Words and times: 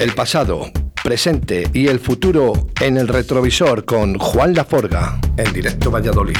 El 0.00 0.12
pasado, 0.12 0.70
presente 1.04 1.68
y 1.74 1.88
el 1.88 2.00
futuro 2.00 2.54
en 2.80 2.96
el 2.96 3.06
retrovisor 3.06 3.84
con 3.84 4.18
Juan 4.18 4.54
Laforga 4.54 5.20
en 5.36 5.52
directo 5.52 5.90
Valladolid. 5.90 6.38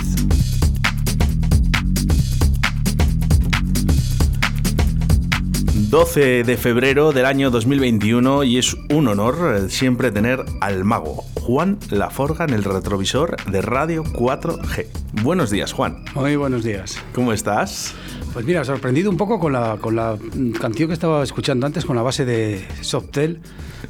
12 5.91 6.45
de 6.45 6.57
febrero 6.57 7.13
del 7.13 7.27
año 7.27 7.51
2021 7.51 8.45
y 8.45 8.57
es 8.57 8.75
un 8.95 9.09
honor 9.09 9.69
siempre 9.69 10.11
tener 10.11 10.43
al 10.63 10.85
mago 10.85 11.25
Juan 11.35 11.79
Laforga 11.91 12.47
en 12.47 12.55
el 12.55 12.65
retrovisor 12.65 13.37
de 13.45 13.61
Radio 13.61 14.05
4G. 14.05 14.87
Buenos 15.23 15.51
días, 15.51 15.75
Juan. 15.75 16.03
Muy 16.15 16.37
buenos 16.37 16.65
días. 16.65 16.99
¿Cómo 17.13 17.35
estás? 17.35 17.95
Pues 18.33 18.47
mira, 18.47 18.65
sorprendido 18.65 19.11
un 19.11 19.17
poco 19.17 19.41
con 19.41 19.53
la, 19.53 19.77
con 19.81 19.97
la 19.97 20.17
canción 20.61 20.89
que 20.89 20.95
estaba 20.95 21.23
escuchando 21.23 21.67
antes, 21.67 21.85
con 21.85 21.97
la 21.97 22.03
base 22.03 22.25
de 22.25 22.65
Softel, 22.81 23.41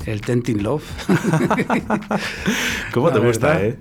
el 0.07 0.23
Tenting 0.23 0.63
Love. 0.63 0.83
¿Cómo 2.93 3.11
te 3.11 3.19
gusta, 3.19 3.63
eh? 3.63 3.77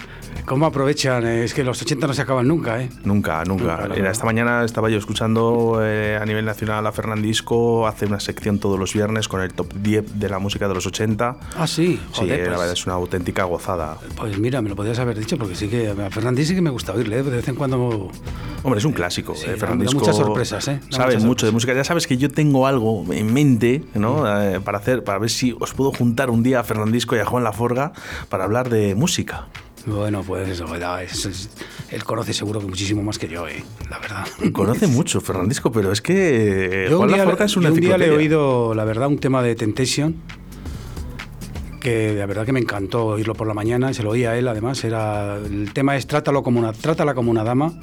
¿Cómo 0.49 0.65
aprovechan? 0.65 1.27
Es 1.27 1.53
que 1.53 1.63
los 1.63 1.79
80 1.79 2.07
no 2.07 2.13
se 2.15 2.23
acaban 2.23 2.47
nunca, 2.47 2.81
¿eh? 2.81 2.89
Nunca, 3.03 3.43
nunca. 3.45 3.87
esta 3.95 4.25
mañana 4.25 4.65
estaba 4.65 4.89
yo 4.89 4.97
escuchando 4.97 5.79
eh, 5.79 6.17
a 6.19 6.25
nivel 6.25 6.43
nacional 6.43 6.87
a 6.87 6.91
Fernandisco, 6.91 7.85
hace 7.85 8.07
una 8.07 8.19
sección 8.19 8.57
todos 8.57 8.79
los 8.79 8.91
viernes 8.91 9.27
con 9.27 9.41
el 9.41 9.53
top 9.53 9.71
10 9.75 10.17
de 10.19 10.27
la 10.27 10.39
música 10.39 10.67
de 10.67 10.73
los 10.73 10.87
80. 10.87 11.37
Ah, 11.55 11.67
sí, 11.67 12.01
Joder, 12.13 12.15
Sí, 12.15 12.41
la 12.41 12.47
pues 12.47 12.49
verdad 12.49 12.73
es 12.73 12.85
una 12.87 12.95
auténtica 12.95 13.43
gozada. 13.43 13.99
Pues 14.15 14.39
mira, 14.39 14.63
me 14.63 14.69
lo 14.69 14.75
podrías 14.75 14.97
haber 14.97 15.19
dicho, 15.19 15.37
porque 15.37 15.53
sí 15.53 15.67
que 15.67 15.87
a 15.87 16.09
Fernandisco 16.09 16.49
sí 16.49 16.55
que 16.55 16.61
me 16.61 16.71
gusta 16.71 16.93
oírle, 16.93 17.19
¿eh? 17.19 17.23
de 17.23 17.29
vez 17.29 17.47
en 17.47 17.53
cuando... 17.53 18.09
Hombre, 18.63 18.79
es 18.79 18.85
un 18.85 18.93
clásico. 18.93 19.35
Sí, 19.35 19.45
Fernandisco 19.55 19.99
muchas 19.99 20.15
sorpresas, 20.15 20.67
¿eh? 20.67 20.79
sabe 20.89 21.19
mucho 21.19 21.45
de 21.45 21.51
música. 21.51 21.75
Ya 21.75 21.83
sabes 21.83 22.07
que 22.07 22.17
yo 22.17 22.31
tengo 22.31 22.65
algo 22.65 23.05
en 23.13 23.31
mente, 23.31 23.83
¿no? 23.93 24.23
Mm. 24.23 24.25
Eh, 24.25 24.59
para 24.65 24.79
hacer, 24.79 25.03
para 25.03 25.19
ver 25.19 25.29
si 25.29 25.55
os 25.59 25.75
puedo 25.75 25.91
juntar 25.91 26.31
un 26.31 26.41
día 26.41 26.61
a 26.61 26.63
Fernandisco 26.63 27.15
y 27.15 27.19
a 27.19 27.25
Juan 27.25 27.43
Laforga 27.43 27.93
para 28.29 28.45
hablar 28.45 28.69
de 28.69 28.95
música. 28.95 29.45
Bueno, 29.85 30.23
pues 30.23 30.49
eso, 30.49 30.65
él 31.89 32.03
conoce 32.03 32.33
seguro 32.33 32.59
que 32.59 32.67
muchísimo 32.67 33.01
más 33.01 33.17
que 33.17 33.27
yo, 33.27 33.47
eh, 33.47 33.63
la 33.89 33.99
verdad. 33.99 34.27
Conoce 34.53 34.87
mucho 34.87 35.21
Fernandisco, 35.21 35.71
pero 35.71 35.91
es 35.91 36.01
que 36.01 36.87
Juan 36.95 37.09
es 37.41 37.57
una 37.57 37.71
Un 37.71 37.79
día 37.79 37.97
le 37.97 38.07
he 38.07 38.11
oído, 38.11 38.73
la 38.75 38.83
verdad, 38.83 39.07
un 39.07 39.17
tema 39.19 39.41
de 39.41 39.55
Temptation 39.55 40.15
que 41.79 42.13
la 42.13 42.25
verdad 42.25 42.45
que 42.45 42.51
me 42.51 42.59
encantó 42.59 43.05
oírlo 43.05 43.33
por 43.35 43.47
la 43.47 43.53
mañana, 43.53 43.93
se 43.93 44.03
lo 44.03 44.09
oía 44.09 44.31
a 44.31 44.37
él 44.37 44.49
además, 44.49 44.83
era 44.83 45.37
el 45.37 45.71
tema 45.73 45.95
es 45.95 46.07
trátalo 46.07 46.43
como 46.43 46.59
una, 46.59 46.73
trátala 46.73 47.13
como 47.13 47.31
una 47.31 47.45
dama, 47.45 47.79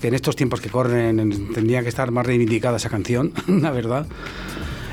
que 0.00 0.08
en 0.08 0.14
estos 0.14 0.34
tiempos 0.34 0.60
que 0.60 0.68
corren 0.68 1.52
tendría 1.54 1.82
que 1.82 1.88
estar 1.88 2.10
más 2.10 2.26
reivindicada 2.26 2.78
esa 2.78 2.88
canción, 2.88 3.32
la 3.46 3.70
verdad 3.70 4.06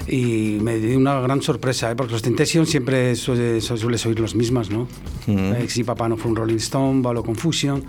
y 0.09 0.57
me 0.61 0.77
dio 0.77 0.97
una 0.97 1.19
gran 1.19 1.41
sorpresa, 1.41 1.91
¿eh? 1.91 1.95
porque 1.95 2.13
los 2.13 2.21
Temptation 2.21 2.65
siempre 2.65 3.15
suele, 3.15 3.61
sueles 3.61 4.05
oír 4.05 4.19
los 4.19 4.35
mismas, 4.35 4.69
¿no? 4.69 4.87
Mm. 5.27 5.67
si 5.67 5.83
papá 5.83 6.09
no 6.09 6.17
fue 6.17 6.31
un 6.31 6.37
Rolling 6.37 6.55
Stone, 6.55 7.01
Valo 7.01 7.23
Confusion, 7.23 7.83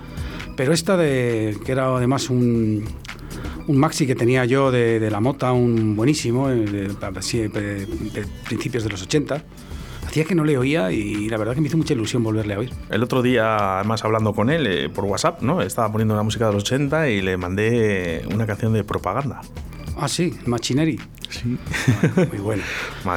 pero 0.57 0.73
esta 0.73 0.97
de 0.97 1.57
que 1.65 1.73
era 1.73 1.97
además 1.97 2.29
un, 2.29 2.85
un 3.67 3.77
maxi 3.77 4.07
que 4.07 4.15
tenía 4.15 4.45
yo 4.45 4.71
de, 4.71 5.11
la 5.11 5.21
mota, 5.21 5.53
un 5.53 5.97
buenísimo, 5.97 6.51
eh, 6.51 6.57
de, 6.57 8.27
principios 8.45 8.84
de 8.84 8.91
los 8.91 9.03
80 9.03 9.45
hacía 10.07 10.25
que 10.25 10.34
no 10.34 10.45
le 10.45 10.59
oía 10.59 10.91
y 10.91 11.29
la 11.29 11.37
verdad 11.37 11.55
que 11.55 11.61
me 11.61 11.69
hizo 11.69 11.77
mucha 11.77 11.95
ilusión 11.95 12.25
volverle 12.25 12.55
a 12.55 12.59
oír. 12.59 12.71
El 12.91 13.05
otro 13.05 13.23
día, 13.23 13.79
además 13.79 14.05
hablando 14.05 14.34
con 14.34 14.51
él 14.51 14.67
eh, 14.67 14.89
por 14.89 15.05
WhatsApp, 15.05 15.41
¿no? 15.41 15.62
Estaba 15.62 15.91
poniendo 15.93 16.15
una 16.15 16.25
música 16.25 16.49
de 16.49 16.55
los 16.55 16.65
80 16.65 17.11
y 17.11 17.23
le 17.23 17.37
mandé 17.37 18.25
una 18.34 18.45
canción 18.45 18.73
de 18.73 18.83
propaganda. 18.83 19.41
Ah, 19.97 20.09
sí, 20.09 20.34
Machineri. 20.47 20.99
Sí. 21.31 21.56
muy 22.31 22.39
bueno. 22.39 22.62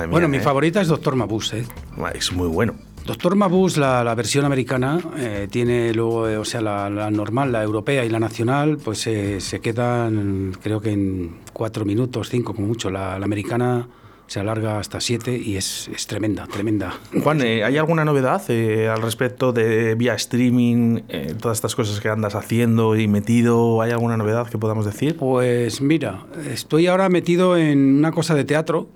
bueno, 0.09 0.27
mi 0.27 0.37
¿eh? 0.37 0.41
favorita 0.41 0.81
es 0.81 0.87
Doctor 0.87 1.15
Mabuse. 1.15 1.59
¿eh? 1.59 1.65
Es 2.13 2.31
muy 2.31 2.47
bueno. 2.47 2.75
Doctor 3.05 3.35
Mabuse, 3.35 3.79
la, 3.79 4.15
versión 4.15 4.45
americana, 4.45 4.99
eh, 5.17 5.47
tiene 5.51 5.93
luego, 5.93 6.21
o 6.39 6.45
sea, 6.45 6.61
la, 6.61 7.11
normal, 7.11 7.51
la 7.51 7.61
europea 7.61 8.05
y 8.05 8.09
la 8.09 8.19
nacional, 8.19 8.77
pues 8.77 8.99
se 8.99 9.59
quedan, 9.61 10.53
creo 10.61 10.79
que 10.79 10.91
en 10.91 11.39
cuatro 11.51 11.83
minutos, 11.83 12.29
cinco 12.29 12.53
como 12.53 12.67
mucho. 12.67 12.89
La, 12.89 13.15
americana 13.15 13.87
se 14.33 14.39
alarga 14.39 14.79
hasta 14.79 14.99
siete 14.99 15.37
y 15.37 15.57
es, 15.57 15.91
tremenda, 16.07 16.47
tremenda. 16.47 16.99
Juan, 17.21 17.43
eh, 17.43 17.63
¿hay 17.63 17.77
alguna 17.77 18.03
novedad 18.03 18.41
eh, 18.47 18.89
al 18.89 19.03
respecto 19.03 19.53
de 19.53 19.93
vía 19.93 20.15
streaming, 20.15 21.01
eh, 21.07 21.35
todas 21.39 21.59
estas 21.59 21.75
cosas 21.75 22.01
que 22.01 22.09
andas 22.09 22.33
haciendo 22.33 22.95
y 22.95 23.07
metido? 23.07 23.79
¿Hay 23.83 23.91
alguna 23.91 24.17
novedad 24.17 24.49
que 24.49 24.57
podamos 24.57 24.87
decir? 24.87 25.17
Pues 25.17 25.81
mira, 25.81 26.25
estoy 26.49 26.87
ahora 26.87 27.09
metido 27.09 27.57
en 27.57 27.99
una 27.99 28.11
cosa 28.11 28.33
de 28.33 28.43
teatro, 28.43 28.87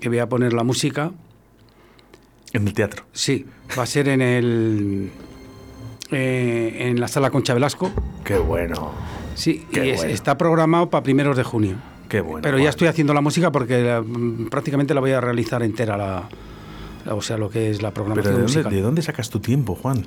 que 0.00 0.08
voy 0.08 0.18
a 0.18 0.28
poner 0.28 0.54
la 0.54 0.64
música. 0.64 1.12
¿En 2.52 2.66
el 2.66 2.74
teatro? 2.74 3.04
Sí, 3.12 3.46
va 3.78 3.84
a 3.84 3.86
ser 3.86 4.08
en 4.08 4.22
el... 4.22 5.12
en 6.10 6.98
la 6.98 7.06
sala 7.06 7.30
Concha 7.30 7.54
Velasco. 7.54 7.92
¡Qué 8.24 8.38
bueno! 8.38 8.90
Sí, 9.36 9.64
y 9.70 9.90
está 9.90 10.36
programado 10.36 10.90
para 10.90 11.04
primeros 11.04 11.36
de 11.36 11.44
junio. 11.44 11.91
Pero 12.42 12.58
ya 12.58 12.70
estoy 12.70 12.88
haciendo 12.88 13.14
la 13.14 13.20
música 13.20 13.50
porque 13.50 14.00
mm, 14.04 14.46
prácticamente 14.46 14.92
la 14.94 15.00
voy 15.00 15.12
a 15.12 15.20
realizar 15.20 15.62
entera, 15.62 15.96
la, 15.96 16.28
o 17.10 17.22
sea, 17.22 17.38
lo 17.38 17.48
que 17.48 17.70
es 17.70 17.80
la 17.80 17.92
programación 17.92 18.34
¿Pero 18.34 18.46
de 18.46 18.52
dónde, 18.52 18.76
¿De 18.76 18.82
dónde 18.82 19.02
sacas 19.02 19.30
tu 19.30 19.40
tiempo, 19.40 19.74
Juan? 19.74 20.06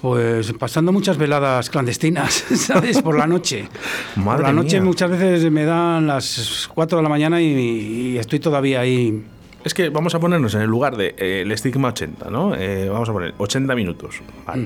Pues 0.00 0.52
pasando 0.54 0.92
muchas 0.92 1.18
veladas 1.18 1.68
clandestinas, 1.68 2.32
¿sabes? 2.56 3.02
Por 3.02 3.18
la 3.18 3.26
noche. 3.26 3.68
Por 4.24 4.40
la 4.40 4.52
noche 4.52 4.80
muchas 4.80 5.10
veces 5.10 5.50
me 5.50 5.64
dan 5.64 6.06
las 6.06 6.68
4 6.72 6.98
de 6.98 7.02
la 7.02 7.08
mañana 7.08 7.40
y, 7.40 8.16
estoy 8.18 8.40
todavía 8.40 8.80
ahí. 8.80 9.24
Es 9.62 9.74
que 9.74 9.90
vamos 9.90 10.14
a 10.14 10.20
ponernos 10.20 10.54
en 10.54 10.62
el 10.62 10.70
lugar 10.70 10.96
de 10.96 11.14
eh, 11.18 11.42
el 11.42 11.52
estigma 11.52 11.88
80, 11.88 12.30
¿no? 12.30 12.54
Eh, 12.54 12.88
vamos 12.88 13.10
a 13.10 13.12
poner 13.12 13.34
80 13.36 13.74
minutos. 13.74 14.22
Mm. 14.46 14.64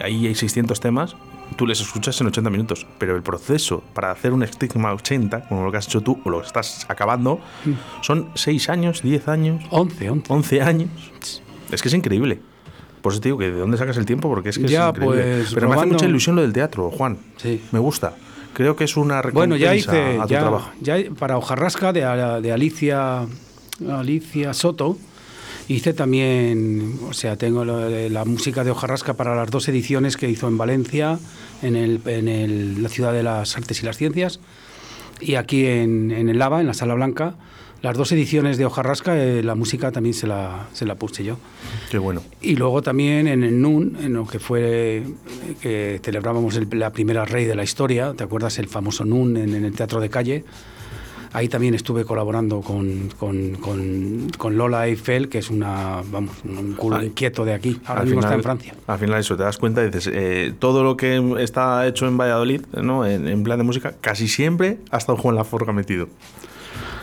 Ahí 0.00 0.26
hay 0.26 0.34
600 0.34 0.80
temas 0.80 1.16
tú 1.56 1.66
les 1.66 1.80
escuchas 1.80 2.20
en 2.20 2.28
80 2.28 2.50
minutos, 2.50 2.86
pero 2.98 3.16
el 3.16 3.22
proceso 3.22 3.82
para 3.94 4.10
hacer 4.10 4.32
un 4.32 4.42
estigma 4.42 4.92
80, 4.92 5.48
como 5.48 5.64
lo 5.64 5.70
que 5.70 5.78
has 5.78 5.86
hecho 5.86 6.00
tú 6.00 6.20
o 6.24 6.30
lo 6.30 6.40
que 6.40 6.46
estás 6.46 6.86
acabando, 6.88 7.40
son 8.02 8.30
6 8.34 8.68
años, 8.68 9.02
10 9.02 9.28
años, 9.28 9.64
11, 9.70 10.10
11. 10.10 10.32
11 10.32 10.62
años. 10.62 10.90
Es 11.70 11.82
que 11.82 11.88
es 11.88 11.94
increíble. 11.94 12.40
Por 13.02 13.12
eso 13.12 13.20
te 13.20 13.28
digo 13.28 13.38
que 13.38 13.50
de 13.50 13.58
dónde 13.58 13.78
sacas 13.78 13.96
el 13.96 14.04
tiempo, 14.04 14.28
porque 14.28 14.50
es 14.50 14.58
que 14.58 14.68
ya, 14.68 14.90
es 14.90 14.96
increíble. 14.96 15.22
Pues, 15.22 15.54
pero 15.54 15.68
me 15.68 15.76
hace 15.76 15.86
mucha 15.86 16.06
ilusión 16.06 16.36
lo 16.36 16.42
del 16.42 16.52
teatro, 16.52 16.90
Juan. 16.90 17.18
Sí. 17.36 17.62
Me 17.72 17.78
gusta. 17.78 18.14
Creo 18.52 18.76
que 18.76 18.84
es 18.84 18.96
una 18.96 19.22
recompensa 19.22 19.38
bueno, 19.38 19.56
ya 19.56 19.74
hice, 19.74 20.18
a 20.18 20.22
tu 20.24 20.28
ya, 20.28 20.40
trabajo. 20.40 20.70
Ya 20.80 20.96
para 21.18 21.38
Hojarrasca 21.38 21.92
de, 21.92 22.00
de 22.42 22.52
Alicia, 22.52 23.26
Alicia 23.88 24.52
Soto, 24.52 24.98
Hice 25.70 25.94
también, 25.94 26.98
o 27.08 27.12
sea, 27.12 27.36
tengo 27.36 27.64
la, 27.64 28.24
música 28.24 28.64
de 28.64 28.72
Hojarrasca 28.72 29.14
para 29.14 29.36
las 29.36 29.52
dos 29.52 29.68
ediciones 29.68 30.16
que 30.16 30.28
hizo 30.28 30.48
en 30.48 30.58
Valencia, 30.58 31.20
en, 31.62 31.76
el, 31.76 32.00
en 32.06 32.82
la 32.82 32.88
ciudad 32.88 33.12
de 33.12 33.22
las 33.22 33.56
artes 33.56 33.80
y 33.80 33.86
las 33.86 33.96
ciencias, 33.96 34.40
y 35.20 35.36
aquí 35.36 35.66
en, 35.66 36.10
en 36.10 36.28
el 36.28 36.40
Lava, 36.40 36.60
en 36.60 36.66
la 36.66 36.74
Sala 36.74 36.94
Blanca. 36.94 37.36
Las 37.82 37.96
dos 37.96 38.10
ediciones 38.10 38.58
de 38.58 38.66
Hojarrasca, 38.66 39.16
eh, 39.16 39.44
la 39.44 39.54
música 39.54 39.92
también 39.92 40.12
se 40.12 40.26
la, 40.26 40.66
se 40.72 40.86
la 40.86 40.96
puse 40.96 41.22
yo. 41.22 41.38
Qué 41.88 41.98
bueno. 41.98 42.20
Y 42.42 42.56
luego 42.56 42.82
también 42.82 43.28
en 43.28 43.44
el 43.44 43.62
NUN, 43.62 43.96
en 44.02 44.14
lo 44.14 44.26
que 44.26 44.40
fue 44.40 45.04
que 45.62 46.00
celebrábamos 46.02 46.58
la 46.72 46.90
primera 46.90 47.24
rey 47.24 47.44
de 47.44 47.54
la 47.54 47.62
historia, 47.62 48.12
¿te 48.14 48.24
acuerdas? 48.24 48.58
El 48.58 48.66
famoso 48.66 49.04
NUN 49.04 49.36
en 49.36 49.64
el 49.64 49.72
Teatro 49.72 50.00
de 50.00 50.10
Calle 50.10 50.44
Ahí 51.32 51.48
también 51.48 51.74
estuve 51.74 52.04
colaborando 52.04 52.60
con, 52.60 53.08
con, 53.18 54.56
Lola 54.56 54.88
Eiffel, 54.88 55.28
que 55.28 55.38
es 55.38 55.48
una, 55.50 56.02
vamos, 56.10 56.36
un 56.44 56.74
culo 56.74 57.02
inquieto 57.02 57.44
de 57.44 57.54
aquí. 57.54 57.80
Ahora 57.84 58.02
mismo 58.02 58.20
está 58.20 58.34
en 58.34 58.42
Francia. 58.42 58.74
Al 58.86 58.98
final 58.98 59.20
eso, 59.20 59.36
te 59.36 59.44
das 59.44 59.56
cuenta 59.56 59.82
y 59.82 59.86
dices, 59.86 60.10
eh, 60.12 60.52
todo 60.58 60.82
lo 60.82 60.96
que 60.96 61.36
está 61.38 61.86
hecho 61.86 62.08
en 62.08 62.18
Valladolid, 62.18 62.62
¿no? 62.82 63.06
en, 63.06 63.42
plan 63.44 63.58
de 63.58 63.64
música, 63.64 63.94
casi 64.00 64.26
siempre 64.26 64.78
ha 64.90 64.98
estado 64.98 65.18
Juan 65.18 65.36
Laforga 65.36 65.72
metido. 65.72 66.08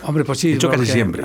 Hombre, 0.03 0.23
pues 0.23 0.39
sí. 0.39 0.53
hecho 0.53 0.69
casi 0.69 0.85
siempre. 0.85 1.23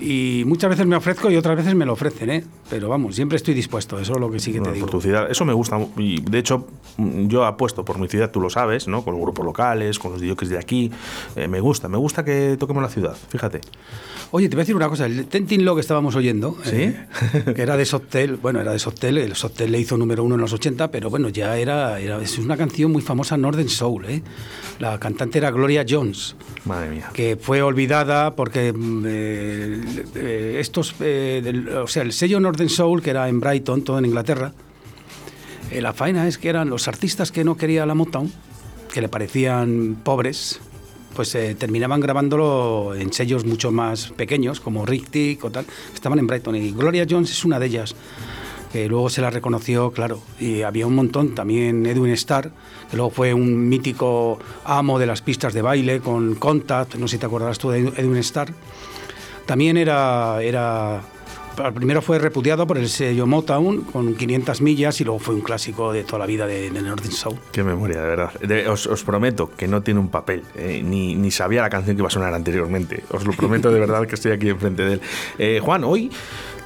Y 0.00 0.44
muchas 0.46 0.70
veces 0.70 0.86
me 0.86 0.96
ofrezco 0.96 1.30
y 1.30 1.36
otras 1.36 1.56
veces 1.56 1.74
me 1.74 1.84
lo 1.84 1.92
ofrecen, 1.92 2.30
¿eh? 2.30 2.44
Pero 2.68 2.88
vamos, 2.88 3.16
siempre 3.16 3.36
estoy 3.36 3.54
dispuesto, 3.54 3.98
eso 3.98 4.14
es 4.14 4.20
lo 4.20 4.30
que 4.30 4.40
sí 4.40 4.52
que 4.52 4.60
te 4.60 4.72
digo. 4.72 4.86
Por 4.86 4.92
tu 4.92 5.00
ciudad, 5.00 5.30
eso 5.30 5.44
me 5.44 5.52
gusta. 5.52 5.78
Y 5.98 6.20
de 6.20 6.38
hecho, 6.38 6.66
yo 6.96 7.44
apuesto 7.44 7.84
por 7.84 7.98
mi 7.98 8.08
ciudad, 8.08 8.30
tú 8.30 8.40
lo 8.40 8.48
sabes, 8.48 8.88
¿no? 8.88 9.04
Con 9.04 9.14
los 9.14 9.22
grupos 9.22 9.44
locales, 9.44 9.98
con 9.98 10.12
los 10.12 10.20
dioses 10.20 10.48
de 10.48 10.58
aquí. 10.58 10.90
Eh, 11.36 11.48
me 11.48 11.60
gusta, 11.60 11.88
me 11.88 11.98
gusta 11.98 12.24
que 12.24 12.56
toquemos 12.58 12.82
la 12.82 12.88
ciudad, 12.88 13.16
fíjate. 13.28 13.60
Oye, 14.32 14.48
te 14.48 14.54
voy 14.54 14.60
a 14.60 14.64
decir 14.64 14.76
una 14.76 14.88
cosa, 14.88 15.06
el 15.06 15.26
Tentin 15.26 15.64
Lo 15.64 15.74
que 15.74 15.80
estábamos 15.80 16.14
oyendo, 16.14 16.56
¿Sí? 16.62 16.76
Eh, 16.76 17.06
que 17.54 17.62
era 17.62 17.76
de 17.76 17.84
Softel, 17.84 18.36
bueno, 18.36 18.60
era 18.60 18.72
de 18.72 18.78
Softel, 18.78 19.18
el 19.18 19.34
Softel 19.34 19.72
le 19.72 19.80
hizo 19.80 19.96
número 19.96 20.22
uno 20.22 20.36
en 20.36 20.40
los 20.40 20.52
80, 20.52 20.90
pero 20.90 21.10
bueno, 21.10 21.28
ya 21.28 21.56
era, 21.56 21.98
era 21.98 22.22
es 22.22 22.38
una 22.38 22.56
canción 22.56 22.92
muy 22.92 23.02
famosa, 23.02 23.36
Northern 23.36 23.68
Soul, 23.68 24.04
¿eh? 24.06 24.22
La 24.78 24.98
cantante 25.00 25.38
era 25.38 25.50
Gloria 25.50 25.84
Jones. 25.88 26.36
Madre 26.64 26.90
mía. 26.90 27.10
Que 27.12 27.36
fue 27.40 27.60
olvidada 27.62 28.36
porque 28.36 28.72
mm, 28.72 29.04
eh, 29.06 29.80
eh, 30.14 30.56
estos, 30.60 30.94
o 30.94 31.86
sea, 31.86 32.02
el 32.02 32.12
sello 32.12 32.40
Northern 32.40 32.70
Soul, 32.70 33.02
que 33.02 33.10
era 33.10 33.28
en 33.28 33.40
Brighton, 33.40 33.82
todo 33.82 33.98
en 33.98 34.06
Inglaterra, 34.06 34.52
la 35.72 35.92
faena 35.92 36.26
es 36.26 36.36
que 36.36 36.48
eran 36.48 36.68
los 36.68 36.88
artistas 36.88 37.30
que 37.30 37.44
no 37.44 37.56
quería 37.56 37.86
la 37.86 37.94
Motown, 37.94 38.32
que 38.92 39.00
le 39.00 39.08
parecían 39.08 39.96
pobres, 40.02 40.60
pues 41.14 41.34
eh, 41.34 41.54
terminaban 41.54 42.00
grabándolo 42.00 42.94
en 42.94 43.12
sellos 43.12 43.44
mucho 43.44 43.70
más 43.70 44.10
pequeños, 44.10 44.60
como 44.60 44.86
Rick 44.86 45.10
Tick 45.10 45.44
o 45.44 45.50
tal, 45.50 45.66
estaban 45.94 46.18
en 46.18 46.26
Brighton. 46.26 46.56
Y 46.56 46.72
Gloria 46.72 47.06
Jones 47.08 47.30
es 47.30 47.44
una 47.44 47.58
de 47.58 47.66
ellas 47.66 47.94
que 48.72 48.88
luego 48.88 49.10
se 49.10 49.20
la 49.20 49.30
reconoció, 49.30 49.90
claro, 49.90 50.22
y 50.38 50.62
había 50.62 50.86
un 50.86 50.94
montón, 50.94 51.34
también 51.34 51.86
Edwin 51.86 52.12
Starr, 52.12 52.52
que 52.88 52.96
luego 52.96 53.10
fue 53.10 53.34
un 53.34 53.68
mítico 53.68 54.38
amo 54.64 55.00
de 55.00 55.06
las 55.06 55.22
pistas 55.22 55.52
de 55.54 55.62
baile 55.62 56.00
con 56.00 56.36
Contact, 56.36 56.94
no 56.94 57.08
sé 57.08 57.16
si 57.16 57.18
te 57.18 57.26
acordarás 57.26 57.58
tú 57.58 57.70
de 57.70 57.80
Edwin 57.80 58.18
Starr, 58.18 58.52
también 59.50 59.76
era, 59.76 60.40
era 60.44 61.00
primero 61.74 62.00
fue 62.00 62.20
repudiado 62.20 62.68
por 62.68 62.78
el 62.78 62.88
sello 62.88 63.26
Motown 63.26 63.80
con 63.80 64.14
500 64.14 64.60
millas 64.60 65.00
y 65.00 65.04
luego 65.04 65.18
fue 65.18 65.34
un 65.34 65.40
clásico 65.40 65.92
de 65.92 66.04
toda 66.04 66.20
la 66.20 66.26
vida 66.26 66.46
de, 66.46 66.70
de 66.70 66.80
Northern 66.80 67.10
Soul. 67.10 67.36
Qué 67.50 67.64
memoria, 67.64 68.00
de 68.00 68.06
verdad. 68.06 68.32
De- 68.34 68.68
os, 68.68 68.86
prometo 69.02 69.50
que 69.50 69.66
no 69.66 69.82
tiene 69.82 69.98
un 69.98 70.08
papel, 70.08 70.44
eh, 70.54 70.82
ni, 70.84 71.16
ni 71.16 71.32
sabía 71.32 71.62
la 71.62 71.68
canción 71.68 71.96
que 71.96 72.00
iba 72.02 72.06
a 72.06 72.12
sonar 72.12 72.32
anteriormente. 72.32 73.02
Os 73.10 73.26
lo 73.26 73.32
prometo 73.32 73.72
de 73.72 73.80
verdad 73.80 74.06
que 74.06 74.14
estoy 74.14 74.30
aquí 74.30 74.48
enfrente 74.50 74.84
de 74.84 74.92
él. 74.92 75.00
Eh, 75.36 75.58
Juan, 75.60 75.82
hoy 75.82 76.12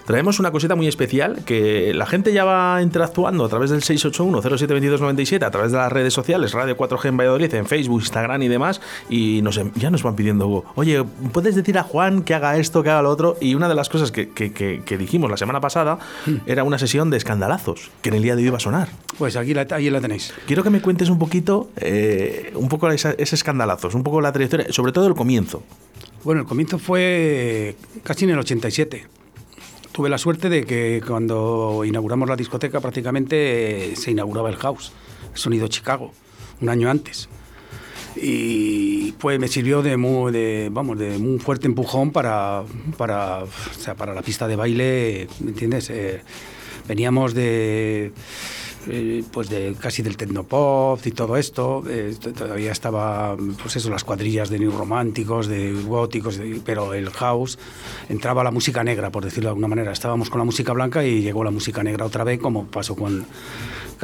traemos 0.06 0.38
una 0.38 0.50
cosita 0.50 0.74
muy 0.74 0.86
especial 0.86 1.44
que 1.44 1.92
la 1.94 2.06
gente 2.06 2.32
ya 2.32 2.44
va 2.44 2.80
interactuando 2.82 3.44
a 3.44 3.48
través 3.48 3.70
del 3.70 3.80
681-072297, 3.82 5.42
a 5.44 5.50
través 5.50 5.72
de 5.72 5.78
las 5.78 5.92
redes 5.92 6.12
sociales, 6.12 6.52
Radio 6.52 6.76
4G 6.76 7.08
en 7.08 7.16
Valladolid, 7.16 7.54
en 7.54 7.66
Facebook, 7.66 8.00
Instagram 8.00 8.42
y 8.42 8.48
demás, 8.48 8.80
y 9.08 9.40
nos, 9.42 9.56
em- 9.58 9.70
ya 9.74 9.90
nos 9.90 10.02
van 10.02 10.16
pidiendo, 10.16 10.64
oye, 10.74 11.02
¿puedes 11.32 11.54
decir 11.54 11.78
a 11.78 11.82
Juan 11.82 12.22
que 12.22 12.34
haga 12.34 12.56
esto, 12.58 12.82
que 12.82 12.90
haga 12.90 13.02
lo 13.02 13.10
otro? 13.10 13.36
Y 13.40 13.54
una 13.54 13.68
de 13.68 13.74
las 13.74 13.88
cosas 13.88 14.12
que, 14.12 14.28
que- 14.30 14.52
que- 14.52 14.82
que 14.84 14.98
dijimos 14.98 15.30
la 15.30 15.36
semana 15.36 15.60
pasada 15.60 15.98
era 16.46 16.64
una 16.64 16.78
sesión 16.78 17.10
de 17.10 17.16
escandalazos, 17.16 17.90
que 18.02 18.10
en 18.10 18.16
el 18.16 18.22
día 18.22 18.36
de 18.36 18.42
hoy 18.42 18.48
iba 18.48 18.56
a 18.56 18.60
sonar. 18.60 18.88
Pues 19.18 19.36
aquí 19.36 19.54
la, 19.54 19.66
ahí 19.70 19.90
la 19.90 20.00
tenéis. 20.00 20.32
Quiero 20.46 20.62
que 20.62 20.70
me 20.70 20.80
cuentes 20.80 21.08
un 21.08 21.18
poquito, 21.18 21.70
eh, 21.76 22.52
un 22.54 22.68
poco 22.68 22.90
ese 22.90 23.14
escandalazos, 23.18 23.94
un 23.94 24.02
poco 24.02 24.20
la 24.20 24.32
trayectoria, 24.32 24.66
sobre 24.72 24.92
todo 24.92 25.06
el 25.06 25.14
comienzo. 25.14 25.62
Bueno, 26.24 26.40
el 26.42 26.46
comienzo 26.46 26.78
fue 26.78 27.76
casi 28.02 28.24
en 28.24 28.30
el 28.30 28.38
87. 28.38 29.06
Tuve 29.94 30.08
la 30.08 30.18
suerte 30.18 30.48
de 30.48 30.64
que 30.64 31.00
cuando 31.06 31.84
inauguramos 31.84 32.28
la 32.28 32.34
discoteca 32.34 32.80
prácticamente 32.80 33.92
eh, 33.92 33.94
se 33.94 34.10
inauguraba 34.10 34.50
el 34.50 34.56
House, 34.56 34.90
Sonido 35.34 35.68
Chicago, 35.68 36.10
un 36.60 36.68
año 36.68 36.90
antes. 36.90 37.28
Y 38.16 39.12
pues 39.12 39.38
me 39.38 39.46
sirvió 39.46 39.82
de 39.82 39.96
muy, 39.96 40.32
de, 40.32 40.68
vamos, 40.72 40.98
de 40.98 41.16
un 41.16 41.38
fuerte 41.38 41.68
empujón 41.68 42.10
para, 42.10 42.64
para, 42.96 43.44
o 43.44 43.48
sea, 43.78 43.94
para 43.94 44.14
la 44.14 44.22
pista 44.22 44.48
de 44.48 44.56
baile, 44.56 45.28
¿me 45.38 45.50
entiendes? 45.50 45.88
Eh, 45.90 46.22
veníamos 46.88 47.32
de 47.32 48.10
eh, 48.88 49.24
pues 49.32 49.48
de 49.48 49.74
casi 49.78 50.02
del 50.02 50.16
tecnopop 50.16 51.04
y 51.06 51.10
todo 51.10 51.36
esto 51.36 51.82
eh, 51.88 52.14
todavía 52.36 52.72
estaba 52.72 53.36
pues 53.62 53.76
eso 53.76 53.90
las 53.90 54.04
cuadrillas 54.04 54.50
de 54.50 54.58
new 54.58 54.70
románticos 54.70 55.46
de 55.46 55.72
góticos 55.72 56.40
pero 56.64 56.94
el 56.94 57.10
house 57.10 57.58
entraba 58.08 58.44
la 58.44 58.50
música 58.50 58.84
negra 58.84 59.10
por 59.10 59.24
decirlo 59.24 59.48
de 59.48 59.50
alguna 59.50 59.68
manera. 59.68 59.92
Estábamos 59.92 60.30
con 60.30 60.38
la 60.38 60.44
música 60.44 60.72
blanca 60.72 61.04
y 61.04 61.22
llegó 61.22 61.44
la 61.44 61.50
música 61.50 61.82
negra 61.82 62.04
otra 62.04 62.24
vez 62.24 62.38
como 62.40 62.66
pasó 62.66 62.96
con 62.96 63.26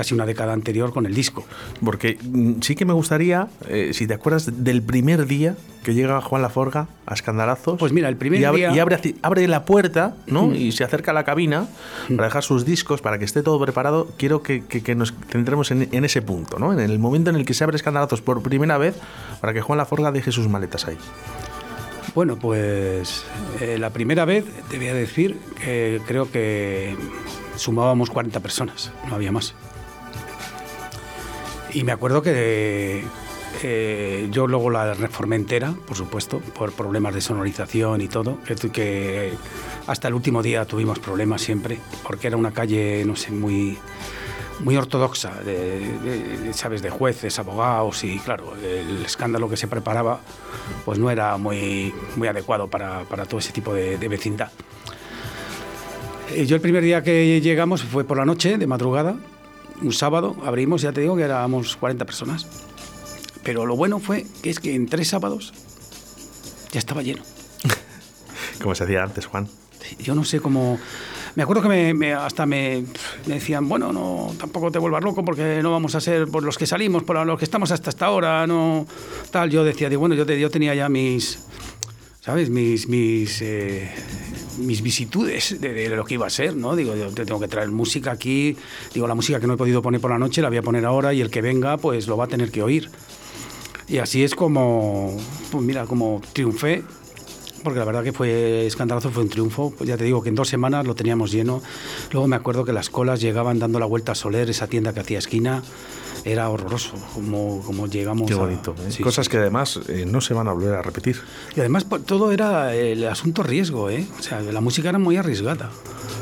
casi 0.00 0.14
una 0.14 0.24
década 0.24 0.54
anterior 0.54 0.92
con 0.94 1.04
el 1.04 1.14
disco 1.14 1.44
Porque 1.84 2.16
mm, 2.22 2.60
sí 2.62 2.74
que 2.74 2.84
me 2.86 2.94
gustaría, 2.94 3.48
eh, 3.68 3.90
si 3.92 4.06
te 4.06 4.14
acuerdas 4.14 4.64
del 4.64 4.80
primer 4.82 5.26
día 5.26 5.56
que 5.84 5.92
llega 5.94 6.20
Juan 6.20 6.42
Laforga 6.42 6.88
a 7.06 7.14
escandalazos. 7.14 7.78
Pues 7.78 7.92
mira, 7.92 8.08
el 8.08 8.16
primer 8.16 8.38
y 8.40 8.44
día- 8.56 8.72
Y 8.74 8.78
abre, 9.22 9.48
la 9.48 9.64
puerta, 9.64 10.14
¿no? 10.26 10.54
Y 10.54 10.72
se 10.72 10.84
acerca 10.84 11.10
a 11.10 11.14
la 11.14 11.24
cabina 11.24 11.66
para 12.08 12.24
dejar 12.24 12.42
sus 12.42 12.64
discos, 12.66 13.00
para 13.00 13.18
que 13.18 13.24
esté 13.24 13.42
todo 13.42 13.58
preparado. 13.60 14.08
Quiero 14.18 14.42
que, 14.42 14.62
que- 14.64 14.82
que 14.82 14.94
nos 14.94 15.14
centremos 15.30 15.70
en, 15.70 15.88
en 15.92 16.04
ese 16.04 16.20
punto, 16.22 16.58
¿no? 16.58 16.72
En 16.74 16.80
el 16.80 16.98
momento 16.98 17.30
en 17.30 17.36
el 17.36 17.44
que 17.46 17.54
se 17.54 17.64
abre 17.64 17.76
escandalazos 17.76 18.20
por 18.20 18.42
primera 18.42 18.76
vez, 18.78 18.94
para 19.40 19.52
que 19.54 19.60
Juan 19.62 19.78
Laforga 19.78 20.12
deje 20.12 20.32
sus 20.32 20.48
maletas 20.48 20.86
ahí. 20.86 20.96
Bueno, 22.14 22.36
pues 22.38 23.24
eh, 23.60 23.76
la 23.78 23.90
primera 23.90 24.24
vez 24.24 24.44
te 24.70 24.76
voy 24.78 24.88
a 24.88 24.94
decir 24.94 25.38
que 25.62 26.00
creo 26.06 26.30
que 26.30 26.94
sumábamos 27.56 28.10
40 28.10 28.40
personas, 28.40 28.90
no 29.08 29.14
había 29.14 29.32
más. 29.32 29.54
Y 31.72 31.84
me 31.84 31.92
acuerdo 31.92 32.22
que 32.22 33.04
eh, 33.62 34.28
yo 34.30 34.46
luego 34.46 34.70
la 34.70 34.94
reformé 34.94 35.36
entera, 35.36 35.74
por 35.86 35.96
supuesto, 35.96 36.40
por 36.40 36.72
problemas 36.72 37.14
de 37.14 37.20
sonorización 37.20 38.00
y 38.00 38.08
todo, 38.08 38.38
que, 38.44 38.54
que 38.70 39.32
hasta 39.86 40.08
el 40.08 40.14
último 40.14 40.42
día 40.42 40.64
tuvimos 40.64 40.98
problemas 40.98 41.42
siempre, 41.42 41.78
porque 42.02 42.26
era 42.26 42.36
una 42.36 42.52
calle, 42.52 43.04
no 43.04 43.16
sé, 43.16 43.30
muy 43.30 43.78
muy 44.60 44.76
ortodoxa, 44.76 45.32
de, 45.42 46.50
sabes, 46.52 46.82
de 46.82 46.90
jueces, 46.90 47.38
abogados 47.38 48.04
y 48.04 48.18
claro, 48.18 48.52
el 48.62 49.04
escándalo 49.06 49.48
que 49.48 49.56
se 49.56 49.68
preparaba 49.68 50.20
pues 50.84 50.98
no 50.98 51.10
era 51.10 51.36
muy, 51.38 51.94
muy 52.16 52.28
adecuado 52.28 52.68
para, 52.68 53.04
para 53.04 53.24
todo 53.24 53.40
ese 53.40 53.52
tipo 53.52 53.72
de, 53.72 53.96
de 53.96 54.08
vecindad. 54.08 54.50
Eh, 56.34 56.44
Yo 56.44 56.56
el 56.56 56.62
primer 56.62 56.82
día 56.82 57.02
que 57.02 57.40
llegamos 57.40 57.82
fue 57.82 58.04
por 58.04 58.18
la 58.18 58.26
noche, 58.26 58.58
de 58.58 58.66
madrugada, 58.66 59.16
un 59.82 59.92
sábado, 59.92 60.36
abrimos, 60.44 60.82
ya 60.82 60.92
te 60.92 61.00
digo 61.00 61.16
que 61.16 61.22
éramos 61.22 61.76
40 61.76 62.04
personas. 62.04 62.46
Pero 63.42 63.64
lo 63.66 63.74
bueno 63.76 63.98
fue 64.00 64.26
que 64.42 64.50
es 64.50 64.60
que 64.60 64.74
en 64.74 64.86
tres 64.86 65.08
sábados 65.08 65.52
ya 66.72 66.78
estaba 66.78 67.02
lleno. 67.02 67.22
Como 68.62 68.74
se 68.74 68.84
hacía 68.84 69.02
antes, 69.02 69.26
Juan. 69.26 69.48
Yo 69.98 70.14
no 70.14 70.24
sé 70.24 70.40
cómo... 70.40 70.78
Me 71.36 71.44
acuerdo 71.44 71.62
que 71.62 71.68
me, 71.68 71.94
me- 71.94 72.12
hasta 72.12 72.44
me, 72.44 72.84
me 73.26 73.34
decían, 73.34 73.68
bueno, 73.68 73.92
no, 73.92 74.34
tampoco 74.38 74.70
te 74.72 74.78
vuelvas 74.80 75.02
loco 75.02 75.24
porque 75.24 75.60
no 75.62 75.70
vamos 75.70 75.94
a 75.94 76.00
ser 76.00 76.26
por 76.26 76.42
los 76.42 76.58
que 76.58 76.66
salimos, 76.66 77.04
por 77.04 77.24
los 77.24 77.38
que 77.38 77.44
estamos 77.44 77.70
hasta 77.70 77.88
esta 77.90 78.10
hora, 78.10 78.46
no 78.48 78.84
tal. 79.30 79.48
Yo 79.48 79.62
decía, 79.62 79.88
digo, 79.88 80.00
bueno, 80.00 80.16
yo, 80.16 80.26
te- 80.26 80.38
yo 80.40 80.50
tenía 80.50 80.74
ya 80.74 80.88
mis, 80.88 81.38
¿sabes? 82.20 82.50
Mis, 82.50 82.88
mis, 82.88 83.40
eh, 83.42 83.90
mis 84.60 84.82
visitudes 84.82 85.60
de, 85.60 85.88
lo 85.88 86.04
que 86.04 86.14
iba 86.14 86.26
a 86.26 86.30
ser, 86.30 86.56
¿no? 86.56 86.76
Digo, 86.76 86.94
yo 86.94 87.10
te 87.10 87.24
tengo 87.24 87.40
que 87.40 87.48
traer 87.48 87.70
música 87.70 88.12
aquí, 88.12 88.56
digo, 88.94 89.06
la 89.06 89.14
música 89.14 89.40
que 89.40 89.46
no 89.46 89.54
he 89.54 89.56
podido 89.56 89.82
poner 89.82 90.00
por 90.00 90.10
la 90.10 90.18
noche 90.18 90.42
la 90.42 90.48
voy 90.48 90.58
a 90.58 90.62
poner 90.62 90.84
ahora 90.84 91.12
y 91.14 91.20
el 91.20 91.30
que 91.30 91.42
venga, 91.42 91.76
pues 91.76 92.06
lo 92.06 92.16
va 92.16 92.24
a 92.24 92.28
tener 92.28 92.50
que 92.50 92.62
oír. 92.62 92.90
Y 93.88 93.98
así 93.98 94.22
es 94.22 94.34
como, 94.34 95.16
pues 95.50 95.64
mira, 95.64 95.84
como 95.86 96.20
triunfé 96.32 96.84
porque 97.62 97.78
la 97.78 97.84
verdad 97.84 98.02
que 98.02 98.12
fue 98.12 98.66
escandaloso, 98.66 99.10
fue 99.10 99.22
un 99.22 99.28
triunfo. 99.28 99.72
Pues 99.76 99.88
ya 99.88 99.96
te 99.96 100.04
digo 100.04 100.22
que 100.22 100.30
en 100.30 100.34
dos 100.34 100.48
semanas 100.48 100.86
lo 100.86 100.94
teníamos 100.94 101.30
lleno. 101.30 101.62
Luego 102.12 102.26
me 102.26 102.36
acuerdo 102.36 102.64
que 102.64 102.72
las 102.72 102.90
colas 102.90 103.20
llegaban 103.20 103.58
dando 103.58 103.78
la 103.78 103.86
vuelta 103.86 104.12
a 104.12 104.14
Soler, 104.14 104.48
esa 104.50 104.66
tienda 104.66 104.92
que 104.92 105.00
hacía 105.00 105.18
esquina. 105.18 105.62
Era 106.24 106.48
horroroso 106.50 106.92
como, 107.14 107.62
como 107.62 107.86
llegamos 107.86 108.26
Qué 108.28 108.34
a- 108.34 108.38
bonito. 108.38 108.74
¿eh? 108.86 108.90
Sí, 108.90 109.02
Cosas 109.02 109.26
sí. 109.26 109.30
que 109.30 109.38
además 109.38 109.80
eh, 109.88 110.04
no 110.06 110.20
se 110.20 110.34
van 110.34 110.48
a 110.48 110.52
volver 110.52 110.74
a 110.74 110.82
repetir. 110.82 111.16
Y 111.56 111.60
además 111.60 111.84
pues, 111.84 112.04
todo 112.04 112.30
era 112.32 112.74
el 112.74 113.06
asunto 113.08 113.42
riesgo, 113.42 113.88
¿eh? 113.90 114.06
O 114.18 114.22
sea, 114.22 114.40
la 114.42 114.60
música 114.60 114.88
era 114.90 114.98
muy 114.98 115.16
arriesgada. 115.16 115.70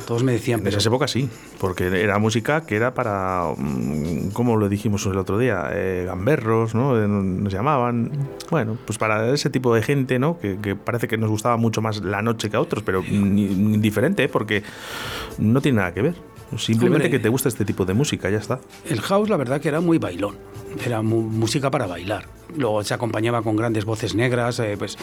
Todos 0.06 0.22
me 0.22 0.32
decían, 0.32 0.60
En 0.60 0.64
pero 0.64 0.76
esas 0.78 0.86
épocas 0.86 1.10
sí, 1.10 1.28
porque 1.60 1.88
era 2.02 2.18
música 2.18 2.62
que 2.64 2.76
era 2.76 2.94
para, 2.94 3.52
mm, 3.56 4.30
como 4.32 4.56
lo 4.56 4.68
dijimos 4.70 5.04
el 5.04 5.18
otro 5.18 5.36
día, 5.36 5.68
eh, 5.72 6.04
gamberros, 6.06 6.74
¿no? 6.74 6.96
Eh, 7.02 7.06
Nos 7.06 7.52
llamaban. 7.52 8.12
Bueno, 8.50 8.78
pues 8.86 8.96
para 8.98 9.30
ese 9.34 9.50
tipo 9.50 9.74
de 9.74 9.82
gente, 9.82 10.18
¿no? 10.18 10.38
Que, 10.38 10.58
que 10.62 10.76
parece 10.76 11.08
que 11.08 11.18
nos 11.18 11.28
gustaba 11.28 11.58
mucho 11.58 11.82
más 11.82 12.02
la 12.02 12.22
noche 12.22 12.48
que 12.48 12.56
a 12.56 12.60
otros, 12.60 12.82
pero 12.84 13.02
indiferente, 13.04 14.24
¿eh? 14.24 14.28
porque 14.28 14.62
no 15.38 15.60
tiene 15.60 15.76
nada 15.78 15.92
que 15.92 16.02
ver. 16.02 16.14
Simplemente 16.56 17.06
Hombre. 17.06 17.10
que 17.10 17.18
te 17.22 17.28
gusta 17.28 17.48
este 17.48 17.64
tipo 17.64 17.84
de 17.84 17.92
música, 17.94 18.30
ya 18.30 18.38
está. 18.38 18.58
El 18.88 19.00
house, 19.02 19.28
la 19.28 19.36
verdad, 19.36 19.60
que 19.60 19.68
era 19.68 19.80
muy 19.80 19.98
bailón. 19.98 20.36
Era 20.84 21.02
mu- 21.02 21.20
música 21.22 21.70
para 21.70 21.86
bailar. 21.86 22.26
Luego 22.56 22.82
se 22.82 22.94
acompañaba 22.94 23.42
con 23.42 23.56
grandes 23.56 23.84
voces 23.84 24.14
negras, 24.14 24.58
eh, 24.60 24.76
pues 24.78 24.96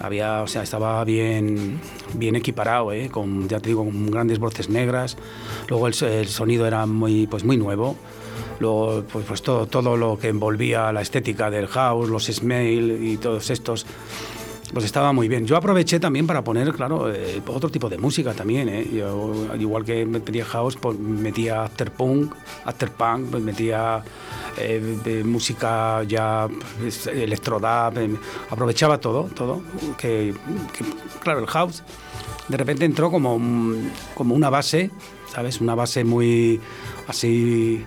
había, 0.00 0.42
o 0.42 0.46
sea, 0.48 0.62
estaba 0.64 1.04
bien, 1.04 1.80
bien 2.14 2.34
equiparado, 2.34 2.92
eh, 2.92 3.08
con, 3.10 3.48
ya 3.48 3.60
te 3.60 3.68
digo, 3.68 3.84
con 3.84 4.10
grandes 4.10 4.38
voces 4.40 4.68
negras. 4.68 5.16
Luego 5.68 5.86
el, 5.86 5.94
el 6.04 6.26
sonido 6.28 6.66
era 6.66 6.84
muy, 6.86 7.26
pues 7.28 7.44
muy 7.44 7.56
nuevo. 7.56 7.96
Luego, 8.58 9.04
pues, 9.12 9.24
pues 9.24 9.42
todo, 9.42 9.66
todo 9.66 9.96
lo 9.96 10.18
que 10.18 10.28
envolvía 10.28 10.92
la 10.92 11.00
estética 11.02 11.48
del 11.50 11.68
house, 11.68 12.08
los 12.08 12.26
Smail 12.26 13.04
y 13.04 13.16
todos 13.18 13.50
estos, 13.50 13.86
pues 14.72 14.84
estaba 14.84 15.12
muy 15.12 15.28
bien. 15.28 15.46
Yo 15.46 15.56
aproveché 15.56 15.98
también 15.98 16.26
para 16.26 16.42
poner, 16.44 16.72
claro, 16.72 17.12
eh, 17.12 17.40
otro 17.46 17.70
tipo 17.70 17.88
de 17.88 17.98
música 17.98 18.34
también. 18.34 18.68
¿eh? 18.68 18.86
Yo, 18.92 19.32
al 19.52 19.60
igual 19.60 19.84
que 19.84 20.04
metía 20.04 20.44
house, 20.44 20.76
pues 20.76 20.98
metía 20.98 21.64
after 21.64 21.90
punk, 21.90 22.34
after 22.64 22.90
punk, 22.90 23.30
pues 23.30 23.42
metía 23.42 24.02
eh, 24.58 25.22
música 25.24 26.02
ya 26.04 26.48
pues, 26.80 27.06
electrodub, 27.06 27.98
eh, 27.98 28.16
aprovechaba 28.50 28.98
todo, 28.98 29.24
todo. 29.34 29.62
Que, 29.96 30.34
claro, 31.20 31.40
el 31.40 31.46
house 31.46 31.82
de 32.48 32.56
repente 32.56 32.84
entró 32.84 33.10
como, 33.10 33.34
un- 33.36 33.90
como 34.14 34.34
una 34.34 34.50
base, 34.50 34.90
¿sabes? 35.32 35.60
Una 35.60 35.74
base 35.74 36.04
muy 36.04 36.60
así 37.06 37.84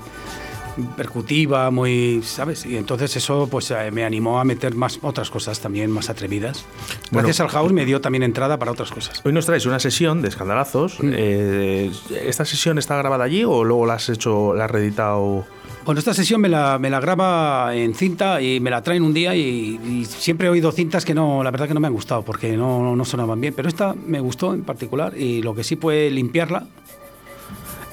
percutiva, 0.95 1.69
muy, 1.71 2.21
¿sabes? 2.23 2.65
Y 2.65 2.77
entonces 2.77 3.15
eso 3.15 3.47
pues 3.49 3.71
eh, 3.71 3.91
me 3.91 4.03
animó 4.03 4.39
a 4.39 4.43
meter 4.43 4.75
más 4.75 4.99
otras 5.01 5.29
cosas 5.29 5.59
también 5.59 5.91
más 5.91 6.09
atrevidas. 6.09 6.65
Bueno. 7.11 7.27
Gracias 7.27 7.39
al 7.41 7.49
house 7.49 7.71
me 7.71 7.85
dio 7.85 8.01
también 8.01 8.23
entrada 8.23 8.57
para 8.57 8.71
otras 8.71 8.91
cosas. 8.91 9.21
Hoy 9.23 9.33
nos 9.33 9.45
traes 9.45 9.65
una 9.65 9.79
sesión 9.79 10.21
de 10.21 10.29
escandalazos. 10.29 10.99
Mm. 10.99 11.11
Eh, 11.15 11.91
¿Esta 12.25 12.45
sesión 12.45 12.77
está 12.77 12.97
grabada 12.97 13.23
allí 13.23 13.43
o 13.43 13.63
luego 13.63 13.85
la 13.85 13.95
has 13.95 14.09
hecho, 14.09 14.53
la 14.53 14.65
has 14.65 14.71
reeditado? 14.71 15.45
Bueno, 15.85 15.97
esta 15.97 16.13
sesión 16.13 16.41
me 16.41 16.49
la, 16.49 16.77
me 16.77 16.89
la 16.89 16.99
graba 16.99 17.75
en 17.75 17.95
cinta 17.95 18.41
y 18.41 18.59
me 18.59 18.69
la 18.69 18.83
traen 18.83 19.01
un 19.01 19.13
día 19.13 19.35
y, 19.35 19.79
y 19.83 20.05
siempre 20.05 20.47
he 20.47 20.49
oído 20.51 20.71
cintas 20.71 21.05
que 21.05 21.15
no, 21.15 21.43
la 21.43 21.49
verdad 21.49 21.67
que 21.67 21.73
no 21.73 21.79
me 21.79 21.87
han 21.87 21.93
gustado 21.93 22.21
porque 22.21 22.55
no, 22.55 22.95
no 22.95 23.05
sonaban 23.05 23.41
bien, 23.41 23.53
pero 23.55 23.67
esta 23.67 23.93
me 23.93 24.19
gustó 24.19 24.53
en 24.53 24.63
particular 24.63 25.17
y 25.17 25.41
lo 25.41 25.55
que 25.55 25.63
sí 25.63 25.75
fue 25.75 26.11
limpiarla 26.11 26.67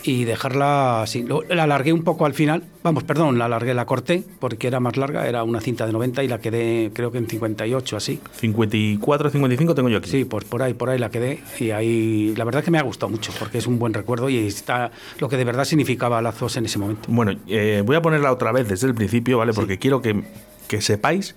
y 0.03 0.25
dejarla 0.25 1.03
así. 1.03 1.25
La 1.49 1.65
alargué 1.65 1.93
un 1.93 2.05
poco 2.05 2.27
al 2.27 2.35
final, 2.35 2.65
vamos, 2.83 3.05
perdón, 3.05 3.39
la 3.39 3.47
alargué, 3.47 3.75
la 3.75 3.87
corté 3.87 4.23
porque 4.39 4.67
era 4.67 4.81
más 4.81 4.97
larga, 4.97 5.27
era 5.29 5.43
una 5.45 5.61
cinta 5.61 5.87
de 5.87 5.93
90 5.93 6.25
y 6.25 6.29
la 6.29 6.39
quedé 6.39 6.91
creo 6.93 7.11
que 7.11 7.19
en 7.19 7.29
58 7.29 7.97
así. 7.97 8.21
54, 8.33 9.31
55 9.31 9.75
tengo 9.75 9.89
yo 9.89 9.99
aquí. 9.99 10.11
Sí, 10.11 10.25
pues 10.25 10.45
por 10.45 10.63
ahí, 10.63 10.75
por 10.75 10.91
ahí 10.91 10.99
la 10.99 11.11
quedé 11.11 11.41
y 11.59 11.71
ahí 11.71 12.35
la 12.37 12.45
verdad 12.45 12.63
que 12.63 12.71
me 12.71 12.79
ha 12.79 12.83
gustado 12.83 13.11
mucho 13.11 13.33
porque 13.39 13.59
es 13.59 13.67
un 13.67 13.79
buen 13.79 13.95
recuerdo 13.95 14.29
y 14.29 14.39
está 14.39 14.91
lo 15.19 15.29
que 15.29 15.37
de 15.37 15.45
verdad 15.45 15.65
significaba 15.65 16.23
Lazos 16.23 16.57
en 16.57 16.67
ese 16.67 16.79
momento. 16.79 17.09
Bueno, 17.09 17.39
eh, 17.47 17.83
voy 17.85 17.97
a 17.97 18.03
ponerla 18.03 18.33
otra 18.33 18.53
vez 18.53 18.69
desde 18.69 18.87
el 18.87 18.95
principio, 18.95 19.39
¿vale? 19.39 19.53
Porque 19.53 19.79
quiero 19.79 20.03
que, 20.03 20.25
que 20.69 20.81
sepáis 20.81 21.35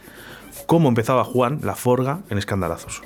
cómo 0.66 0.90
empezaba 0.90 1.24
Juan 1.24 1.60
la 1.64 1.76
Forga 1.76 2.22
en 2.30 2.38
Escandalazos. 2.38 3.02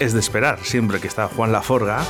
Es 0.00 0.12
de 0.12 0.20
esperar, 0.20 0.58
siempre 0.62 1.00
que 1.00 1.08
está 1.08 1.28
Juan 1.28 1.52
Laforga, 1.52 2.04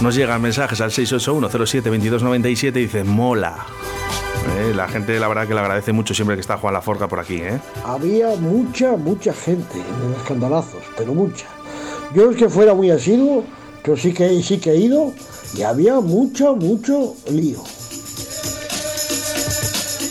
nos 0.00 0.14
llegan 0.14 0.40
mensajes 0.40 0.80
al 0.80 0.90
681-07-2297 0.90 2.68
y 2.68 2.70
dice, 2.70 3.04
mola. 3.04 3.66
Eh, 4.56 4.72
la 4.74 4.88
gente, 4.88 5.18
la 5.18 5.28
verdad, 5.28 5.46
que 5.46 5.54
le 5.54 5.60
agradece 5.60 5.92
mucho 5.92 6.14
siempre 6.14 6.36
que 6.36 6.40
está 6.40 6.56
Juan 6.56 6.74
Laforga 6.74 7.08
por 7.08 7.20
aquí. 7.20 7.36
¿eh? 7.36 7.60
Había 7.84 8.36
mucha, 8.36 8.96
mucha 8.96 9.32
gente 9.32 9.78
en 9.78 10.10
los 10.10 10.18
escandalazos, 10.18 10.82
pero 10.96 11.14
mucha. 11.14 11.46
Yo 12.14 12.30
es 12.30 12.36
que 12.36 12.48
fuera 12.48 12.74
muy 12.74 12.90
asiduo, 12.90 13.44
pero 13.82 13.96
sí 13.96 14.12
que, 14.12 14.42
sí 14.42 14.58
que 14.58 14.70
he 14.70 14.76
ido 14.76 15.12
y 15.54 15.62
había 15.62 16.00
mucho, 16.00 16.54
mucho 16.56 17.14
lío. 17.30 17.62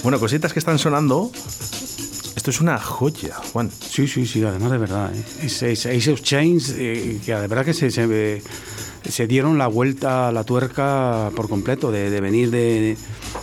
Bueno, 0.03 0.19
cositas 0.19 0.53
que 0.53 0.59
están 0.59 0.79
sonando. 0.79 1.31
Esto 2.47 2.55
es 2.55 2.61
una 2.61 2.79
joya, 2.79 3.35
Juan. 3.51 3.69
Sí, 3.69 4.07
sí, 4.07 4.25
sí, 4.25 4.41
además 4.41 4.71
de 4.71 4.77
verdad. 4.77 5.11
¿eh? 5.13 5.21
Ese 5.47 5.73
Ace 5.73 6.09
of 6.13 6.21
Chains, 6.21 6.73
eh, 6.77 7.19
que 7.25 7.35
de 7.35 7.45
verdad 7.45 7.65
que 7.65 7.73
se, 7.73 7.91
se, 7.91 8.41
se 9.03 9.27
dieron 9.27 9.57
la 9.57 9.67
vuelta 9.67 10.29
a 10.29 10.31
la 10.31 10.45
tuerca 10.45 11.29
por 11.35 11.49
completo, 11.49 11.91
de, 11.91 12.21
venir 12.21 12.49
de 12.49 12.95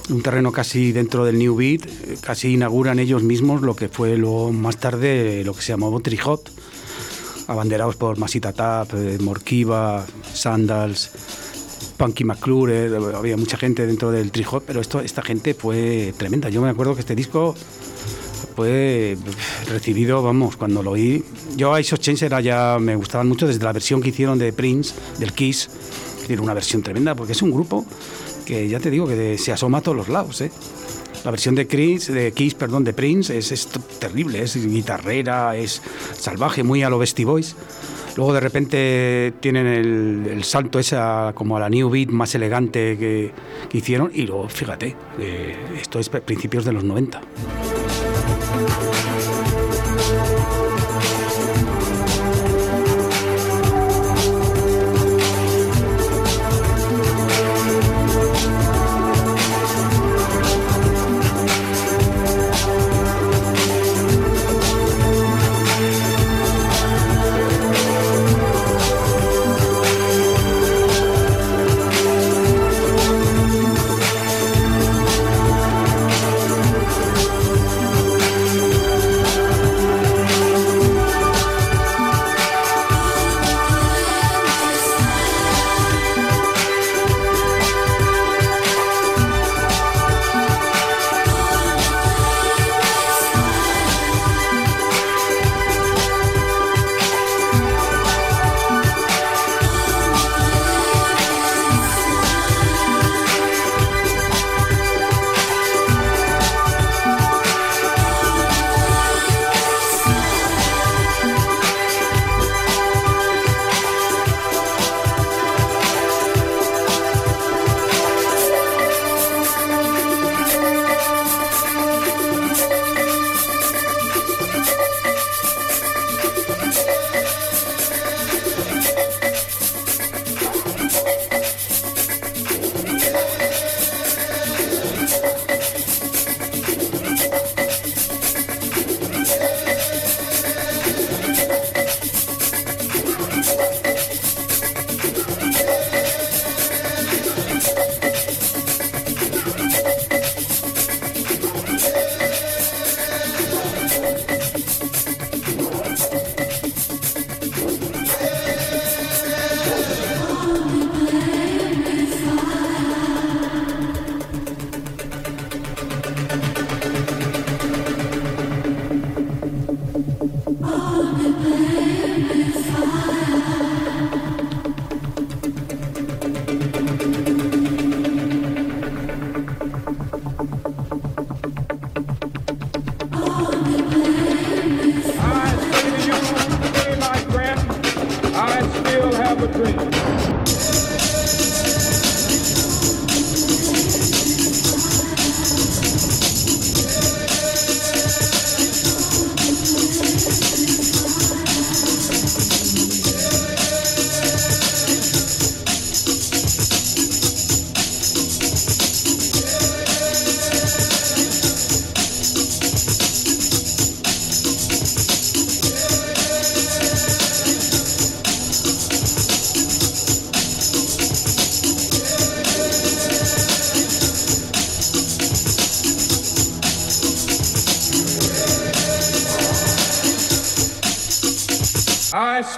un 0.09 0.23
terreno 0.23 0.53
casi 0.53 0.93
dentro 0.93 1.27
del 1.27 1.39
New 1.39 1.55
Beat, 1.55 1.85
eh, 1.85 2.17
casi 2.19 2.55
inauguran 2.55 2.99
ellos 2.99 3.23
mismos 3.23 3.61
lo 3.61 3.77
que 3.77 3.91
fue 3.91 4.17
luego 4.17 4.53
más 4.53 4.79
tarde 4.79 5.45
lo 5.45 5.53
que 5.53 5.61
se 5.61 5.73
llamó 5.75 6.01
Trijot, 6.01 6.51
abanderados 7.47 7.97
por 7.97 8.17
Masita 8.17 8.55
Tap, 8.55 8.95
eh, 8.95 9.19
Morkiva, 9.21 10.07
Sandals, 10.33 11.11
Punky 11.99 12.25
McClure, 12.25 12.87
eh, 12.87 13.13
había 13.15 13.37
mucha 13.37 13.59
gente 13.59 13.87
dentro 13.87 14.11
del 14.11 14.31
Trijot, 14.31 14.65
pero 14.65 14.81
esto, 14.81 15.01
esta 15.01 15.21
gente 15.21 15.53
fue 15.53 16.15
tremenda. 16.17 16.49
Yo 16.49 16.63
me 16.63 16.71
acuerdo 16.71 16.95
que 16.95 17.01
este 17.01 17.15
disco 17.15 17.55
fue 18.55 19.17
recibido, 19.69 20.23
vamos, 20.23 20.57
cuando 20.57 20.83
lo 20.83 20.93
oí. 20.93 21.25
Yo 21.57 21.75
a 21.75 21.81
Ice 21.81 21.97
Chains 21.99 22.23
era 22.23 22.41
ya, 22.41 22.79
me 22.81 22.97
gustaban 22.97 23.29
mucho 23.29 23.47
desde 23.47 23.65
la 23.65 23.73
versión 23.73 24.01
que 24.03 24.11
hicieron 24.11 24.39
de 24.39 24.53
Prince, 24.53 24.95
del 25.19 25.33
Kiss. 25.33 25.69
Tiene 26.27 26.41
una 26.43 26.55
versión 26.55 26.83
tremenda, 26.83 27.15
porque 27.15 27.33
es 27.33 27.43
un 27.43 27.51
grupo 27.51 27.85
que 28.47 28.69
ya 28.69 28.81
te 28.81 28.91
digo 28.91 29.07
que 29.07 29.37
se 29.39 29.53
asoma 29.53 29.79
a 29.79 29.81
todos 29.81 29.97
los 29.97 30.09
lados, 30.09 30.41
¿eh? 30.41 30.51
La 31.25 31.31
versión 31.31 31.55
de 31.55 31.67
Kiss, 31.67 32.09
de 32.13 32.33
Kiss, 32.33 32.55
perdón, 32.55 32.85
de 32.85 32.93
Prince 32.93 33.37
es, 33.37 33.51
es 33.51 33.67
terrible, 33.99 34.43
es 34.43 34.57
guitarrera, 34.67 35.57
es 35.57 35.81
salvaje, 36.19 36.63
muy 36.63 36.83
a 36.83 36.91
lo 36.91 36.99
Beastie 36.99 37.25
Boys. 37.25 37.57
Luego 38.17 38.33
de 38.35 38.41
repente 38.41 39.33
tienen 39.41 39.67
el, 39.67 40.27
el 40.31 40.45
salto 40.45 40.79
ese 40.79 40.97
a- 40.97 41.33
como 41.35 41.57
a 41.57 41.61
la 41.61 41.69
New 41.71 41.89
Beat 41.91 42.11
más 42.11 42.35
elegante 42.35 42.97
que, 42.99 43.33
que 43.71 43.79
hicieron 43.79 44.11
y 44.15 44.23
luego, 44.23 44.49
fíjate, 44.51 44.95
eh, 45.19 45.57
esto 45.81 45.99
es 45.99 46.11
principios 46.11 46.65
de 46.67 46.73
los 46.73 46.85
90. 46.85 47.21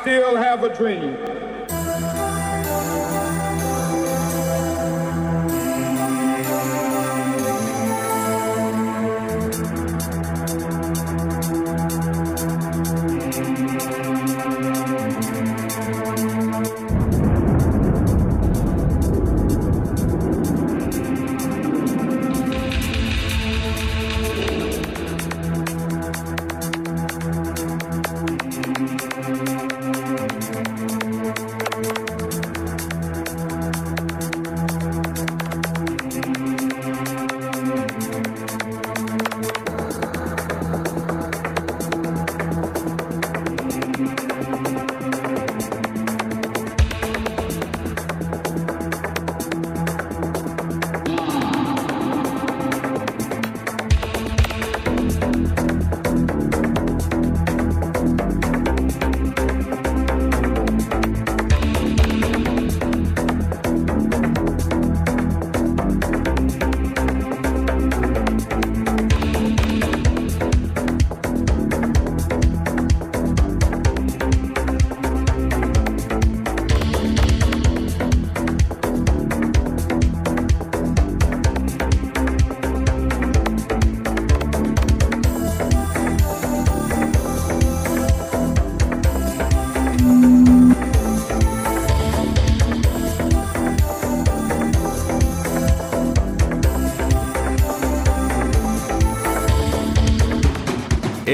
Still 0.06 0.36
have 0.36 0.62
a 0.62 0.72
dream. 0.72 1.35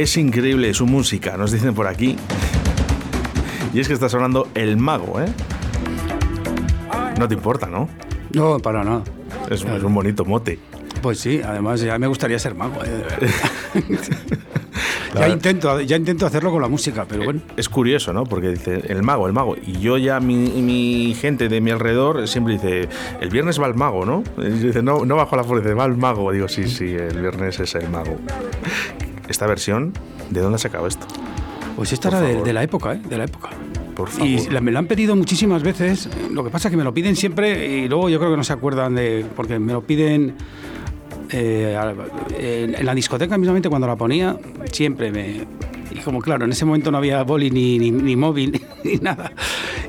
Es 0.02 0.16
increíble 0.16 0.74
su 0.74 0.84
música, 0.84 1.36
nos 1.36 1.52
dicen 1.52 1.74
por 1.74 1.86
aquí. 1.86 2.16
Y 3.72 3.78
es 3.78 3.86
que 3.86 3.94
está 3.94 4.08
sonando 4.08 4.48
El 4.52 4.76
Mago, 4.76 5.20
¿eh? 5.20 5.32
No 7.20 7.28
te 7.28 7.34
importa, 7.34 7.68
¿no? 7.68 7.88
No, 8.32 8.58
para 8.58 8.82
nada. 8.82 9.04
Es, 9.48 9.62
es 9.62 9.82
un 9.84 9.94
bonito 9.94 10.24
mote. 10.24 10.58
Pues 11.00 11.20
sí, 11.20 11.40
además 11.44 11.82
ya 11.82 12.00
me 12.00 12.08
gustaría 12.08 12.36
ser 12.40 12.56
mago, 12.56 12.82
¿eh? 12.84 13.04
ya, 15.14 15.28
intento, 15.28 15.80
ya 15.80 15.96
intento 15.96 16.26
hacerlo 16.26 16.50
con 16.50 16.60
la 16.60 16.68
música, 16.68 17.06
pero 17.08 17.22
bueno. 17.22 17.40
Es 17.56 17.68
curioso, 17.68 18.12
¿no? 18.12 18.24
Porque 18.24 18.48
dice 18.48 18.82
el 18.88 19.04
mago, 19.04 19.28
el 19.28 19.32
mago. 19.32 19.54
Y 19.64 19.78
yo 19.78 19.98
ya, 19.98 20.18
mi, 20.18 20.34
mi 20.34 21.14
gente 21.14 21.48
de 21.48 21.60
mi 21.60 21.70
alrededor 21.70 22.26
siempre 22.26 22.54
dice, 22.54 22.88
el 23.20 23.30
viernes 23.30 23.60
va 23.60 23.68
el 23.68 23.74
mago, 23.74 24.04
¿no? 24.04 24.24
Y 24.36 24.50
dice, 24.50 24.82
no, 24.82 25.04
no 25.04 25.14
bajo 25.14 25.36
la 25.36 25.44
fuerza, 25.44 25.72
va 25.74 25.84
el 25.84 25.96
mago. 25.96 26.32
Digo, 26.32 26.48
sí, 26.48 26.66
sí, 26.66 26.92
el 26.92 27.20
viernes 27.20 27.60
es 27.60 27.72
el 27.76 27.88
mago. 27.88 28.18
Esta 29.28 29.46
versión, 29.46 29.92
¿de 30.30 30.40
dónde 30.40 30.56
ha 30.56 30.58
sacado 30.58 30.86
esto? 30.86 31.06
Pues 31.76 31.92
esta 31.92 32.10
Por 32.10 32.18
era 32.18 32.28
de, 32.28 32.42
de 32.42 32.52
la 32.52 32.62
época, 32.62 32.94
¿eh? 32.94 33.00
De 33.08 33.16
la 33.18 33.24
época. 33.24 33.50
Por 33.94 34.08
favor. 34.08 34.26
Y 34.26 34.48
la- 34.48 34.60
me 34.60 34.70
lo 34.72 34.78
han 34.78 34.86
pedido 34.86 35.14
muchísimas 35.16 35.62
veces. 35.62 36.08
Lo 36.30 36.44
que 36.44 36.50
pasa 36.50 36.68
es 36.68 36.70
que 36.70 36.76
me 36.76 36.84
lo 36.84 36.92
piden 36.94 37.16
siempre 37.16 37.66
y 37.78 37.88
luego 37.88 38.08
yo 38.08 38.18
creo 38.18 38.30
que 38.30 38.36
no 38.36 38.44
se 38.44 38.52
acuerdan 38.52 38.94
de. 38.94 39.24
Porque 39.36 39.58
me 39.58 39.72
lo 39.72 39.82
piden. 39.82 40.34
eh, 41.30 41.78
en, 42.38 42.84
la 42.84 42.94
discoteca 42.94 43.38
mismamente 43.38 43.68
cuando 43.68 43.86
la 43.86 43.96
ponía, 43.96 44.36
siempre 44.70 45.10
me. 45.10 45.46
Y 45.90 45.98
como 46.04 46.20
claro, 46.20 46.44
en 46.46 46.52
ese 46.52 46.64
momento 46.64 46.90
no 46.90 46.98
había 46.98 47.22
boli 47.22 47.50
ni, 47.50 47.78
ni, 47.78 47.90
ni 47.90 48.16
móvil 48.16 48.60
ni 48.84 48.96
nada. 48.96 49.32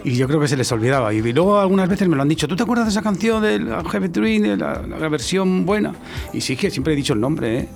Y 0.03 0.15
yo 0.15 0.27
creo 0.27 0.39
que 0.39 0.47
se 0.49 0.57
les 0.57 0.69
olvidaba. 0.71 1.13
Y 1.13 1.21
luego 1.33 1.59
algunas 1.59 1.87
veces 1.87 2.07
me 2.09 2.15
lo 2.17 2.21
han 2.21 2.27
dicho, 2.29 2.45
¿tú 2.47 2.55
te 2.57 2.63
acuerdas 2.63 2.87
de 2.87 2.91
esa 2.91 3.01
canción 3.01 3.41
del 3.41 3.69
Heavy 3.89 4.09
Dream, 4.09 4.41
de 4.43 4.57
la, 4.57 4.81
la 4.81 5.07
versión 5.09 5.65
buena? 5.65 5.93
Y 6.33 6.41
sí 6.41 6.57
que 6.57 6.69
siempre 6.69 6.93
he 6.93 6.95
dicho 6.97 7.13
el 7.13 7.21
nombre, 7.21 7.59
¿eh? 7.59 7.69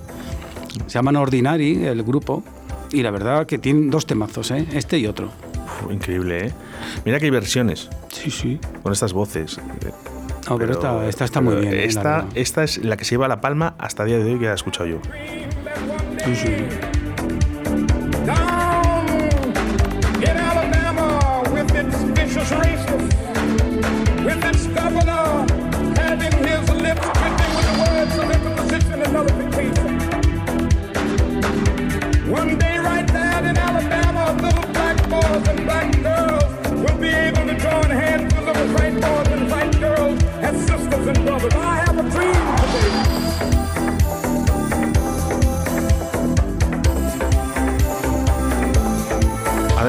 Se 0.86 0.94
llaman 0.94 1.16
Ordinary, 1.16 1.84
el 1.86 2.02
grupo. 2.02 2.42
Y 2.92 3.02
la 3.02 3.10
verdad 3.10 3.46
que 3.46 3.58
tienen 3.58 3.90
dos 3.90 4.06
temazos, 4.06 4.50
¿eh? 4.50 4.66
Este 4.72 4.98
y 4.98 5.06
otro. 5.06 5.26
Uf, 5.26 5.92
increíble, 5.92 6.46
¿eh? 6.46 6.52
Mira 7.04 7.18
que 7.18 7.26
hay 7.26 7.30
versiones 7.30 7.88
Sí, 8.08 8.30
sí. 8.30 8.58
con 8.82 8.92
estas 8.92 9.12
voces. 9.12 9.58
No, 10.48 10.56
pero, 10.56 10.72
esta, 10.72 11.06
esta 11.06 11.24
está 11.26 11.40
muy 11.42 11.56
bien. 11.56 11.74
¿eh? 11.74 11.76
la 11.76 11.82
Esta, 11.84 12.26
esta 12.34 12.64
es 12.64 12.78
la 12.82 12.96
que 12.96 13.04
se 13.04 13.10
lleva 13.10 13.28
la 13.28 13.40
palma 13.42 13.74
hasta 13.78 14.04
el 14.04 14.08
día 14.08 14.18
de 14.18 14.32
hoy 14.32 14.38
que 14.38 14.46
he 14.46 14.52
escuchado 14.54 14.86
yo. 14.88 14.98
Sí, 16.24 16.34
sí. 16.34 16.48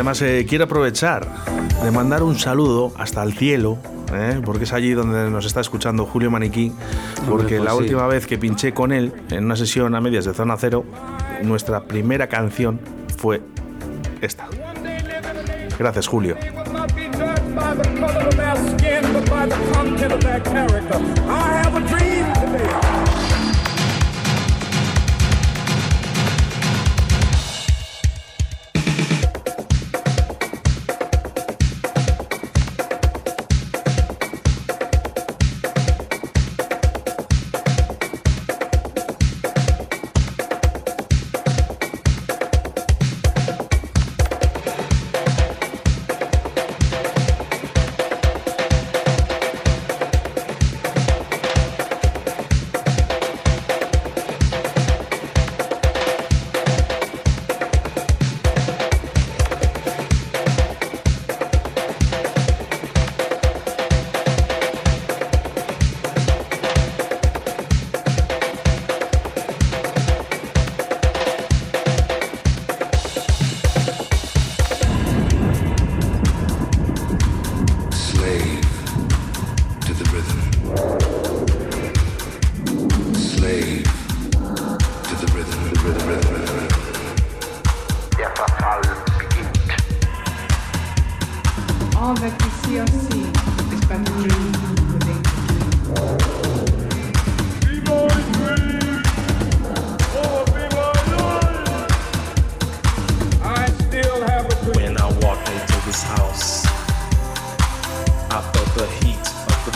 Además, 0.09 0.21
eh, 0.23 0.43
quiero 0.49 0.63
aprovechar 0.63 1.27
de 1.83 1.91
mandar 1.91 2.23
un 2.23 2.39
saludo 2.39 2.91
hasta 2.97 3.21
el 3.21 3.33
cielo, 3.33 3.77
¿eh? 4.11 4.41
porque 4.43 4.63
es 4.63 4.73
allí 4.73 4.93
donde 4.93 5.29
nos 5.29 5.45
está 5.45 5.61
escuchando 5.61 6.07
Julio 6.07 6.31
Maniquí, 6.31 6.71
porque 7.29 7.57
pues 7.57 7.63
la 7.63 7.71
sí. 7.73 7.77
última 7.77 8.07
vez 8.07 8.25
que 8.25 8.39
pinché 8.39 8.73
con 8.73 8.91
él 8.91 9.13
en 9.29 9.45
una 9.45 9.55
sesión 9.55 9.93
a 9.93 10.01
medias 10.01 10.25
de 10.25 10.33
Zona 10.33 10.57
Cero, 10.57 10.83
nuestra 11.43 11.83
primera 11.83 12.25
canción 12.25 12.79
fue 13.17 13.43
esta. 14.19 14.47
Gracias, 15.77 16.07
Julio. 16.07 16.37
will 16.65 16.73
not 16.73 16.95
be 16.95 17.05
judged 17.09 17.55
by 17.55 17.75
the 17.75 17.83
color 17.99 18.27
of 18.27 18.35
their 18.35 18.55
skin, 18.55 19.13
but 19.13 19.29
by 19.29 19.45
the 19.45 19.73
content 19.73 20.11
of 20.11 20.21
their 20.21 20.39
character. 20.39 20.97
I 21.29 21.61
have 21.61 21.68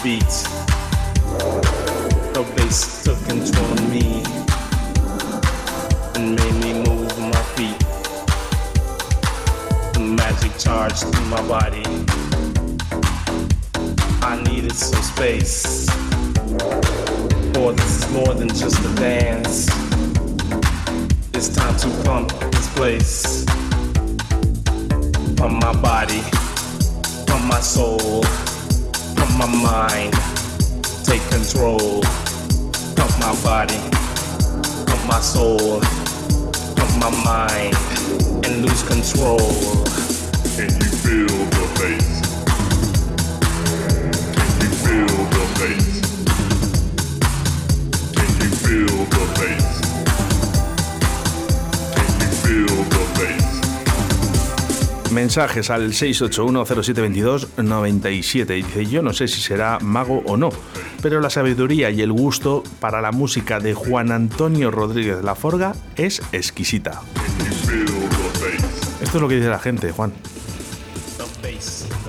of 0.06 0.10
the 2.34 2.54
bass 2.58 3.04
took 3.06 3.18
control 3.26 3.72
of 3.72 3.90
me 3.90 4.22
and 6.16 6.36
made 6.36 6.56
me 6.62 6.74
move 6.84 7.18
my 7.20 7.42
feet. 7.56 7.80
The 9.94 10.00
magic 10.02 10.58
charged 10.60 11.04
through 11.04 11.26
my 11.28 11.42
body. 11.48 11.86
I 14.22 14.44
needed 14.44 14.74
some 14.74 15.02
space. 15.02 15.86
For 17.54 17.72
this 17.72 18.04
is 18.04 18.12
more 18.12 18.34
than 18.34 18.50
just 18.50 18.84
a 18.84 18.96
dance. 18.96 19.70
It's 21.34 21.48
time 21.48 21.78
to 21.78 21.88
pump 22.04 22.34
this 22.52 22.68
place. 22.76 23.46
From 25.38 25.60
my 25.60 25.74
body, 25.82 26.20
from 27.26 27.48
my 27.48 27.62
soul, 27.62 28.26
my 29.48 29.62
mind. 29.62 30.14
Take 31.04 31.22
control 31.30 32.00
of 32.06 33.20
my 33.20 33.36
body, 33.44 33.76
of 34.94 35.06
my 35.08 35.20
soul, 35.20 35.78
of 35.78 36.98
my 36.98 37.10
mind, 37.26 37.76
and 38.46 38.62
lose 38.66 38.84
control. 38.84 39.40
Can 40.56 40.70
you 40.80 40.92
feel 41.04 41.28
the 41.28 41.66
bass? 41.78 42.22
Can 44.36 44.50
you 44.62 44.72
feel 44.84 45.18
the 45.34 45.44
bass? 45.60 45.96
Can 48.16 48.32
you 48.40 48.52
feel 48.64 48.98
the 49.14 49.24
bass? 49.40 49.76
Can 51.96 52.12
you 52.22 52.30
feel 52.44 52.78
the 52.86 53.04
bass? 53.20 53.43
Mensajes 55.14 55.70
al 55.70 55.92
681072297. 55.92 58.58
Y 58.58 58.64
dice, 58.64 58.86
yo 58.88 59.02
no 59.02 59.14
sé 59.14 59.28
si 59.28 59.42
será 59.42 59.80
mago 59.80 60.24
o 60.26 60.38
no, 60.38 60.50
pero 61.02 61.20
la 61.22 61.30
sabiduría 61.30 61.92
y 61.92 62.02
el 62.02 62.12
gusto 62.12 62.64
para 62.80 63.02
la 63.02 63.12
música 63.12 63.60
de 63.60 63.74
Juan 63.74 64.12
Antonio 64.12 64.72
Rodríguez 64.72 65.24
Laforga 65.24 65.76
es 65.96 66.22
exquisita. 66.32 67.02
Esto 69.02 69.18
es 69.18 69.22
lo 69.22 69.28
que 69.28 69.36
dice 69.36 69.50
la 69.50 69.60
gente, 69.60 69.92
Juan. 69.92 70.14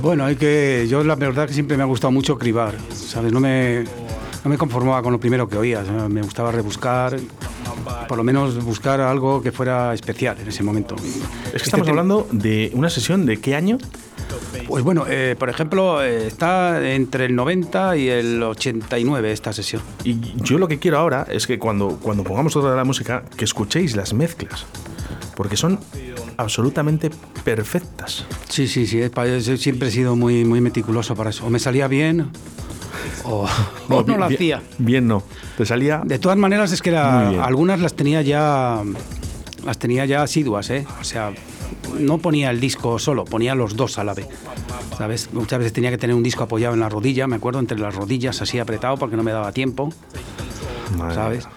Bueno, 0.01 0.25
hay 0.25 0.37
que. 0.37 0.87
Yo 0.89 1.05
la 1.05 1.17
verdad 1.17 1.47
que 1.47 1.55
siempre 1.55 1.77
me 1.77 1.83
ha 1.83 1.87
gustado 1.87 2.11
mucho 2.11 2.39
cribar, 2.39 2.75
¿sabes? 2.93 3.33
No 3.33 3.41
me, 3.41 3.85
no 4.45 4.51
me 4.51 4.59
conformaba 4.59 5.03
con 5.03 5.13
lo 5.13 5.19
primero 5.19 5.49
que 5.49 5.57
oía, 5.57 5.83
me 6.09 6.23
gustaba 6.23 6.53
rebuscar 6.53 7.17
por 8.07 8.19
lo 8.19 8.25
menos 8.25 8.63
buscar 8.65 9.01
algo 9.01 9.43
que 9.43 9.53
fuera 9.53 9.95
especial 9.95 10.37
en 10.41 10.49
ese 10.49 10.63
momento. 10.63 10.95
Es 10.97 11.03
que 11.03 11.57
Este 11.57 11.65
estamos 11.65 11.89
hablando 11.89 12.29
de 12.31 12.71
una 12.75 12.91
sesión 12.91 13.27
de 13.27 13.39
qué 13.39 13.55
año? 13.55 13.79
Pues 14.67 14.85
bueno, 14.85 15.05
eh, 15.09 15.37
por 15.39 15.49
ejemplo, 15.51 16.03
eh, 16.03 16.27
está 16.27 16.93
entre 16.93 17.27
el 17.27 17.35
90 17.35 17.97
y 17.97 18.09
el 18.09 18.43
89 18.43 19.33
esta 19.33 19.53
sesión. 19.53 19.83
Y 20.05 20.19
yo 20.43 20.59
lo 20.59 20.69
que 20.69 20.79
quiero 20.79 20.99
ahora 20.99 21.27
es 21.29 21.47
que 21.47 21.59
cuando, 21.59 21.99
cuando 22.01 22.25
pongamos 22.25 22.53
toda 22.53 22.75
la 22.75 22.85
música, 22.85 23.25
que 23.37 23.45
escuchéis 23.45 23.97
las 23.97 24.13
mezclas. 24.15 24.67
Porque 25.37 25.57
son 25.57 25.81
absolutamente 26.37 27.11
perfectas. 27.45 28.25
Sí, 28.49 28.69
sí, 28.69 28.87
sí, 28.87 29.03
siempre 29.57 29.89
he 29.89 29.91
sido 29.91 30.17
muy, 30.17 30.45
muy 30.45 30.61
meticuloso 30.61 31.15
para 31.15 31.31
eso. 31.31 31.47
O 31.47 31.51
me 31.51 31.59
salía 31.59 31.89
bien 31.89 32.31
o, 33.25 33.47
o 33.89 34.03
no 34.03 34.03
lo 34.03 34.05
bien- 34.05 34.23
hacía. 34.23 34.63
Bien, 34.79 35.07
no. 35.07 35.23
Te 35.57 35.65
salía. 35.67 36.03
De 36.05 36.19
todas 36.19 36.39
maneras 36.39 36.73
es 36.73 36.83
que 36.83 36.91
la- 36.91 37.29
bien. 37.31 37.41
algunas 37.43 37.81
las 37.81 37.95
tenía 37.95 38.23
ya 38.23 38.83
las 39.65 39.79
tenía 39.79 40.05
ya 40.05 40.23
asiduas, 40.23 40.69
¿eh? 40.71 40.87
O 41.01 41.05
sea, 41.05 41.33
no 41.99 42.19
ponía 42.19 42.51
el 42.51 42.61
disco 42.61 42.99
solo, 42.99 43.25
ponía 43.25 43.55
los 43.55 43.77
dos 43.77 43.99
a 43.99 44.05
la 44.05 44.13
vez. 44.15 44.27
¿Sabes? 44.99 45.31
Muchas 45.33 45.59
veces 45.59 45.73
tenía 45.73 45.91
que 45.91 45.99
tener 45.99 46.15
un 46.15 46.23
disco 46.23 46.45
apoyado 46.45 46.75
en 46.75 46.81
la 46.81 46.89
rodilla, 46.89 47.27
me 47.27 47.37
acuerdo, 47.37 47.59
entre 47.61 47.79
las 47.79 47.95
rodillas 47.95 48.41
así 48.43 48.59
apretado 48.59 48.97
porque 48.97 49.17
no 49.17 49.23
me 49.23 49.33
daba 49.33 49.51
tiempo, 49.53 49.91
Madre 50.99 51.15
¿sabes? 51.15 51.49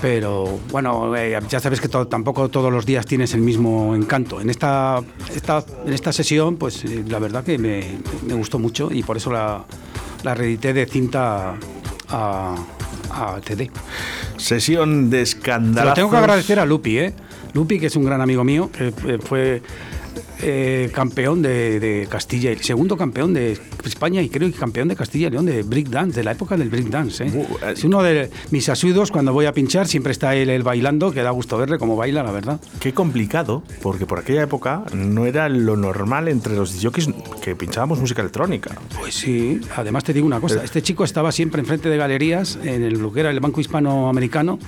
Pero 0.00 0.58
bueno, 0.70 1.14
eh, 1.14 1.38
ya 1.50 1.60
sabes 1.60 1.80
que 1.80 1.88
to- 1.88 2.06
tampoco 2.06 2.48
todos 2.48 2.72
los 2.72 2.86
días 2.86 3.04
tienes 3.04 3.34
el 3.34 3.42
mismo 3.42 3.94
encanto. 3.94 4.40
En 4.40 4.48
esta, 4.48 5.02
esta, 5.34 5.62
en 5.84 5.92
esta 5.92 6.12
sesión, 6.12 6.56
pues 6.56 6.82
eh, 6.86 7.04
la 7.06 7.18
verdad 7.18 7.44
que 7.44 7.58
me, 7.58 7.98
me 8.26 8.32
gustó 8.34 8.58
mucho 8.58 8.88
y 8.90 9.02
por 9.02 9.18
eso 9.18 9.30
la, 9.30 9.62
la 10.22 10.34
reedité 10.34 10.72
de 10.72 10.86
cinta 10.86 11.54
a, 12.08 12.54
a 13.10 13.40
CD. 13.44 13.70
Sesión 14.36 15.10
de 15.10 15.22
escándalo. 15.22 15.90
lo 15.90 15.94
tengo 15.94 16.10
que 16.10 16.16
agradecer 16.16 16.58
a 16.58 16.64
Lupi, 16.64 16.98
¿eh? 16.98 17.14
Lupi, 17.52 17.78
que 17.78 17.86
es 17.86 17.96
un 17.96 18.04
gran 18.04 18.20
amigo 18.20 18.44
mío, 18.44 18.70
que 18.72 18.88
eh, 18.88 19.18
fue 19.18 19.62
eh, 20.42 20.90
campeón 20.92 21.42
de, 21.42 21.80
de 21.80 22.06
Castilla 22.08 22.52
y 22.52 22.58
segundo 22.58 22.96
campeón 22.96 23.34
de 23.34 23.58
España 23.84 24.22
y 24.22 24.28
creo 24.28 24.50
que 24.50 24.58
campeón 24.58 24.88
de 24.88 24.96
Castilla 24.96 25.28
y 25.28 25.30
León 25.30 25.46
de 25.46 25.62
breakdance, 25.62 26.16
de 26.16 26.24
la 26.24 26.32
época 26.32 26.56
del 26.56 26.70
breakdance. 26.70 27.24
¿eh? 27.24 27.30
Uh, 27.34 27.66
eh. 27.66 27.72
Es 27.72 27.84
uno 27.84 28.02
de 28.02 28.30
mis 28.50 28.68
asiduos 28.68 29.10
cuando 29.10 29.32
voy 29.32 29.46
a 29.46 29.52
pinchar, 29.52 29.86
siempre 29.86 30.12
está 30.12 30.34
él, 30.34 30.50
él 30.50 30.62
bailando, 30.62 31.12
que 31.12 31.22
da 31.22 31.30
gusto 31.30 31.58
verle 31.58 31.78
cómo 31.78 31.96
baila, 31.96 32.22
la 32.22 32.32
verdad. 32.32 32.60
Qué 32.80 32.92
complicado, 32.92 33.62
porque 33.82 34.06
por 34.06 34.18
aquella 34.18 34.42
época 34.42 34.84
no 34.94 35.26
era 35.26 35.48
lo 35.48 35.76
normal 35.76 36.28
entre 36.28 36.56
los 36.56 36.78
jockeys 36.82 37.08
que 37.42 37.56
pinchábamos 37.56 38.00
música 38.00 38.22
electrónica. 38.22 38.70
Pues 38.98 39.14
sí, 39.14 39.60
además 39.76 40.04
te 40.04 40.12
digo 40.12 40.26
una 40.26 40.40
cosa, 40.40 40.62
este 40.64 40.82
chico 40.82 41.04
estaba 41.04 41.32
siempre 41.32 41.60
enfrente 41.60 41.88
de 41.88 41.96
galerías, 41.96 42.58
en 42.62 42.82
el, 42.82 42.94
lo 42.94 43.12
que 43.12 43.20
era 43.20 43.30
el 43.30 43.40
Banco 43.40 43.60
Hispanoamericano, 43.60 44.58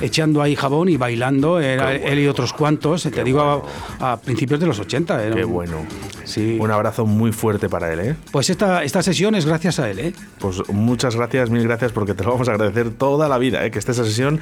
echando 0.00 0.42
ahí 0.42 0.54
jabón 0.54 0.88
y 0.88 0.96
bailando, 0.96 1.60
era 1.60 1.94
él 1.94 2.18
y 2.18 2.26
otros 2.26 2.52
cuantos, 2.52 3.02
te 3.02 3.24
digo, 3.24 3.64
a, 4.00 4.12
a 4.12 4.20
principios 4.20 4.60
de 4.60 4.66
los 4.66 4.78
80. 4.78 5.17
Era 5.22 5.36
Qué 5.36 5.44
un- 5.44 5.52
bueno. 5.52 5.76
Sí. 6.24 6.58
Un 6.60 6.70
abrazo 6.70 7.06
muy 7.06 7.32
fuerte 7.32 7.68
para 7.70 7.90
él, 7.92 8.00
¿eh? 8.00 8.16
Pues 8.30 8.50
esta, 8.50 8.84
esta 8.84 9.02
sesión 9.02 9.34
es 9.34 9.46
gracias 9.46 9.78
a 9.78 9.90
él, 9.90 9.98
¿eh? 9.98 10.12
Pues 10.38 10.68
muchas 10.68 11.16
gracias, 11.16 11.48
mil 11.50 11.62
gracias, 11.64 11.92
porque 11.92 12.12
te 12.14 12.22
lo 12.24 12.32
vamos 12.32 12.48
a 12.48 12.52
agradecer 12.52 12.90
toda 12.90 13.28
la 13.28 13.38
vida, 13.38 13.64
¿eh? 13.64 13.70
que 13.70 13.78
esté 13.78 13.92
esa 13.92 14.04
sesión 14.04 14.38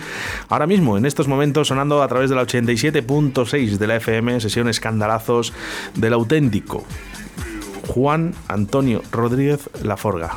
ahora 0.49 0.67
mismo, 0.67 0.99
en 0.99 1.07
estos 1.07 1.29
momentos, 1.29 1.69
sonando 1.69 2.03
a 2.03 2.09
través 2.09 2.29
de 2.31 2.37
la 2.37 2.43
87.6 2.43 3.79
de 3.79 3.87
la 3.87 3.97
FM, 3.97 4.41
sesión 4.41 4.69
escandalazos 4.69 5.53
del 5.95 6.13
auténtico 6.15 6.85
Juan 7.87 8.35
Antonio 8.49 9.03
Rodríguez 9.13 9.71
Laforga. 9.85 10.33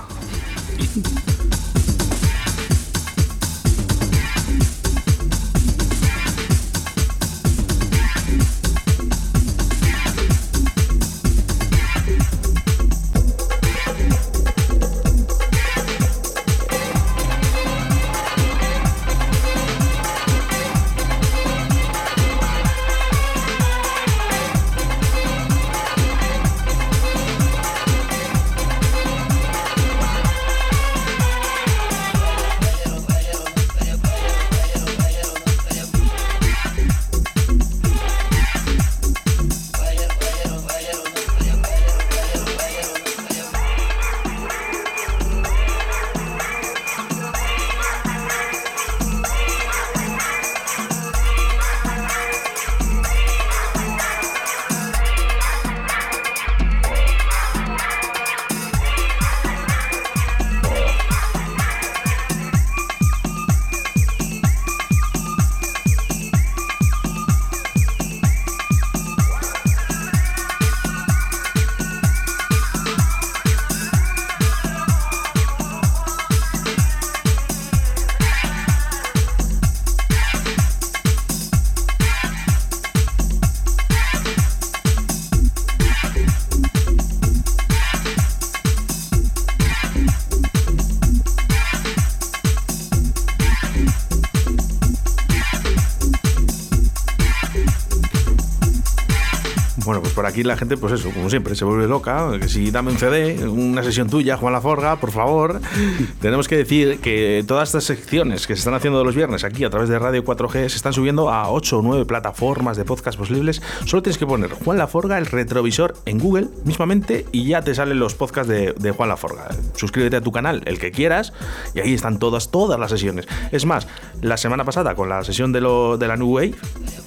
Por 100.19 100.25
aquí 100.25 100.43
la 100.43 100.57
gente, 100.57 100.75
pues 100.75 100.91
eso, 100.91 101.11
como 101.11 101.29
siempre, 101.29 101.55
se 101.55 101.63
vuelve 101.63 101.87
loca. 101.87 102.29
Que 102.41 102.49
si 102.49 102.71
dame 102.71 102.91
un 102.91 102.97
CD, 102.97 103.47
una 103.47 103.83
sesión 103.83 104.09
tuya, 104.09 104.35
Juan 104.35 104.51
Laforga, 104.51 104.97
por 104.97 105.11
favor. 105.11 105.61
Tenemos 106.21 106.49
que 106.49 106.57
decir 106.57 106.99
que 106.99 107.41
todas 107.47 107.69
estas 107.69 107.85
secciones 107.85 108.45
que 108.45 108.53
se 108.53 108.59
están 108.59 108.73
haciendo 108.73 109.01
los 109.05 109.15
viernes 109.15 109.45
aquí 109.45 109.63
a 109.63 109.69
través 109.69 109.87
de 109.87 109.97
Radio 109.97 110.25
4G 110.25 110.67
se 110.67 110.75
están 110.75 110.91
subiendo 110.91 111.29
a 111.29 111.49
8 111.49 111.77
o 111.77 111.81
9 111.81 112.03
plataformas 112.03 112.75
de 112.75 112.83
podcast 112.83 113.17
posibles. 113.17 113.61
Solo 113.85 114.03
tienes 114.03 114.17
que 114.17 114.27
poner 114.27 114.51
Juan 114.51 114.77
Laforga, 114.77 115.17
el 115.17 115.25
retrovisor, 115.25 115.93
en 116.05 116.19
Google 116.19 116.49
mismamente 116.65 117.25
y 117.31 117.45
ya 117.45 117.61
te 117.61 117.73
salen 117.73 117.97
los 117.97 118.13
podcasts 118.13 118.49
de, 118.49 118.73
de 118.73 118.91
Juan 118.91 119.07
Laforga. 119.07 119.47
Suscríbete 119.77 120.17
a 120.17 120.21
tu 120.21 120.33
canal, 120.33 120.63
el 120.65 120.79
que 120.79 120.91
quieras, 120.91 121.31
y 121.73 121.79
ahí 121.79 121.93
están 121.93 122.19
todas, 122.19 122.51
todas 122.51 122.77
las 122.77 122.91
sesiones. 122.91 123.25
Es 123.53 123.65
más, 123.65 123.87
la 124.21 124.35
semana 124.35 124.65
pasada 124.65 124.95
con 124.95 125.07
la 125.07 125.23
sesión 125.23 125.53
de, 125.53 125.61
lo, 125.61 125.97
de 125.97 126.09
la 126.09 126.17
New 126.17 126.35
Wave 126.35 126.55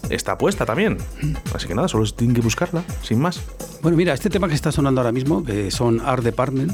está 0.09 0.38
puesta 0.38 0.64
también. 0.64 0.96
Así 1.55 1.68
que 1.68 1.75
nada, 1.75 1.88
solo 1.88 2.05
tienen 2.07 2.35
que 2.35 2.40
buscarla, 2.40 2.83
sin 3.03 3.19
más. 3.21 3.41
Bueno, 3.83 3.97
mira, 3.97 4.15
este 4.15 4.31
tema 4.31 4.49
que 4.49 4.55
está 4.55 4.71
sonando 4.73 5.01
ahora 5.01 5.12
mismo, 5.12 5.45
que 5.45 5.71
son 5.71 6.01
Art 6.01 6.23
Department, 6.23 6.73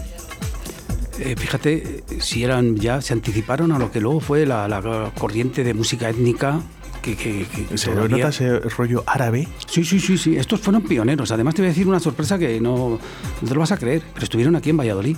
eh, 1.18 1.34
fíjate, 1.36 2.04
si 2.20 2.44
eran 2.44 2.76
ya, 2.76 3.00
se 3.00 3.12
anticiparon 3.12 3.72
a 3.72 3.78
lo 3.78 3.90
que 3.90 4.00
luego 4.00 4.20
fue 4.20 4.46
la, 4.46 4.68
la 4.68 5.10
corriente 5.18 5.64
de 5.64 5.74
música 5.74 6.08
étnica 6.10 6.60
que, 7.02 7.16
que, 7.16 7.46
que 7.68 7.78
¿Se 7.78 7.90
todavía- 7.90 8.16
nota 8.18 8.28
ese 8.28 8.60
rollo 8.60 9.02
árabe? 9.06 9.48
Sí, 9.66 9.84
sí, 9.84 9.98
sí, 9.98 10.16
sí. 10.18 10.36
Estos 10.36 10.60
fueron 10.60 10.82
pioneros. 10.82 11.30
Además, 11.32 11.54
te 11.54 11.62
voy 11.62 11.66
a 11.66 11.70
decir 11.70 11.88
una 11.88 11.98
sorpresa 12.00 12.38
que 12.38 12.60
no, 12.60 12.98
no 13.40 13.48
te 13.48 13.54
lo 13.54 13.60
vas 13.60 13.72
a 13.72 13.76
creer, 13.78 14.02
pero 14.14 14.24
estuvieron 14.24 14.54
aquí 14.54 14.70
en 14.70 14.76
Valladolid. 14.76 15.16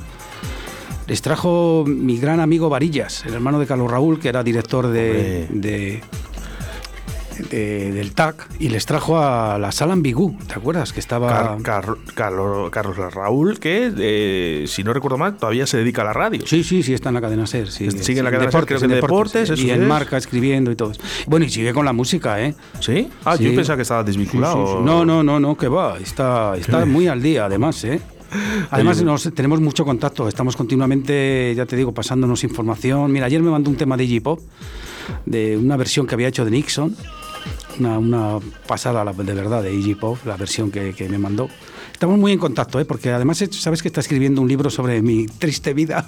Les 1.06 1.20
trajo 1.22 1.84
mi 1.86 2.18
gran 2.18 2.38
amigo 2.38 2.68
Varillas, 2.68 3.24
el 3.26 3.34
hermano 3.34 3.58
de 3.58 3.66
Carlos 3.66 3.90
Raúl, 3.90 4.20
que 4.20 4.28
era 4.28 4.42
director 4.44 4.86
de, 4.88 5.48
de- 5.50 6.00
de- 7.42 7.92
del 7.92 8.12
TAC, 8.12 8.48
y 8.58 8.68
les 8.68 8.86
trajo 8.86 9.18
a 9.18 9.58
la 9.58 9.72
sala 9.72 9.92
Ambigú, 9.92 10.36
¿te 10.46 10.54
acuerdas? 10.54 10.92
Que 10.92 11.00
estaba... 11.00 11.56
Car- 11.62 11.96
Car- 12.14 12.70
Carlos, 12.70 13.14
Raúl, 13.14 13.58
que 13.58 13.92
eh, 13.98 14.64
si 14.66 14.84
no 14.84 14.92
recuerdo 14.92 15.18
mal, 15.18 15.36
todavía 15.36 15.66
se 15.66 15.76
dedica 15.78 16.02
a 16.02 16.04
la 16.06 16.12
radio. 16.12 16.46
Sí, 16.46 16.64
sí, 16.64 16.82
sí, 16.82 16.94
está 16.94 17.08
en 17.10 17.16
la 17.16 17.20
cadena 17.20 17.46
SER. 17.46 17.70
Sí, 17.70 17.90
Sigue 17.90 18.18
en 18.20 18.24
la 18.24 18.30
cadena 18.30 18.50
SER, 18.50 18.66
creo 18.66 18.78
que 18.78 18.84
en 18.86 18.90
deportes, 18.92 19.50
eso 19.50 19.62
y 19.62 19.70
en 19.70 19.82
es. 19.82 19.88
marca 19.88 20.16
escribiendo 20.16 20.70
y 20.70 20.76
todo. 20.76 20.92
Bueno, 21.26 21.46
y 21.46 21.50
sigue 21.50 21.72
con 21.72 21.84
la 21.84 21.92
música, 21.92 22.40
¿eh? 22.40 22.54
¿Sí? 22.80 23.08
Ah, 23.24 23.36
yo 23.36 23.54
pensaba 23.54 23.76
que 23.76 23.82
estaba 23.82 24.02
desvinculado. 24.04 24.80
No, 24.80 25.04
no, 25.04 25.22
no, 25.22 25.38
no, 25.40 25.56
que 25.56 25.68
va. 25.68 25.98
Está, 25.98 26.56
está 26.56 26.84
muy 26.86 27.06
al 27.08 27.22
día, 27.22 27.46
además, 27.46 27.82
¿eh? 27.84 28.00
Además, 28.70 29.02
nos, 29.02 29.28
tenemos 29.34 29.60
mucho 29.60 29.84
contacto, 29.84 30.28
estamos 30.28 30.54
continuamente, 30.56 31.52
ya 31.56 31.66
te 31.66 31.74
digo, 31.74 31.92
pasándonos 31.92 32.44
información. 32.44 33.10
Mira, 33.10 33.26
ayer 33.26 33.42
me 33.42 33.50
mandó 33.50 33.70
un 33.70 33.76
tema 33.76 33.96
de 33.96 34.06
J-Pop 34.06 34.38
de 35.26 35.56
una 35.56 35.76
versión 35.76 36.06
que 36.06 36.14
había 36.14 36.28
hecho 36.28 36.44
de 36.44 36.52
Nixon, 36.52 36.94
una, 37.80 37.98
una 37.98 38.38
pasada 38.66 39.04
de 39.04 39.34
verdad 39.34 39.62
de 39.62 39.72
Iggy 39.74 39.94
Pop, 39.96 40.18
la 40.26 40.36
versión 40.36 40.70
que, 40.70 40.92
que 40.94 41.08
me 41.08 41.18
mandó. 41.18 41.48
Estamos 41.92 42.18
muy 42.18 42.32
en 42.32 42.38
contacto, 42.38 42.80
¿eh? 42.80 42.84
porque 42.86 43.10
además 43.10 43.42
eh, 43.42 43.48
sabes 43.52 43.82
que 43.82 43.88
está 43.88 44.00
escribiendo 44.00 44.40
un 44.40 44.48
libro 44.48 44.70
sobre 44.70 45.02
mi 45.02 45.26
triste 45.26 45.74
vida. 45.74 46.06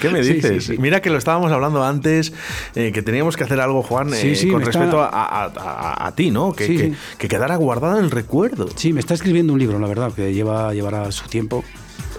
¿Qué 0.00 0.10
me 0.10 0.22
Sí, 0.24 0.34
dices? 0.34 0.64
sí, 0.64 0.74
sí. 0.74 0.78
Mira 0.78 1.00
que 1.00 1.08
lo 1.10 1.16
estábamos 1.16 1.50
hablando 1.52 1.82
antes, 1.84 2.32
eh, 2.74 2.92
que 2.92 3.02
teníamos 3.02 3.36
que 3.36 3.44
hacer 3.44 3.60
algo, 3.60 3.82
Juan, 3.82 4.10
Sí, 4.12 4.28
eh, 4.28 4.36
sí, 4.36 4.48
con 4.48 4.58
me 4.58 4.64
está- 4.64 4.78
respecto 4.80 5.00
a, 5.02 5.08
a- 5.08 5.44
a- 5.46 6.06
a 6.08 6.14
ti, 6.14 6.30
¿no? 6.30 6.52
Que, 6.52 6.66
Sí, 6.66 6.76
que- 6.76 6.90
sí. 6.90 6.94
que 7.18 7.28
quedara 7.28 7.56
guardado 7.56 7.98
en 7.98 8.04
el 8.04 8.10
recuerdo. 8.10 8.68
Sí, 8.76 8.92
me 8.92 9.00
está 9.00 9.14
escribiendo 9.14 9.52
un 9.52 9.58
libro, 9.58 9.78
la 9.78 9.86
verdad, 9.88 10.12
que 10.12 10.34
lleva 10.34 10.74
llevará 10.74 11.10
su 11.12 11.28
tiempo. 11.28 11.64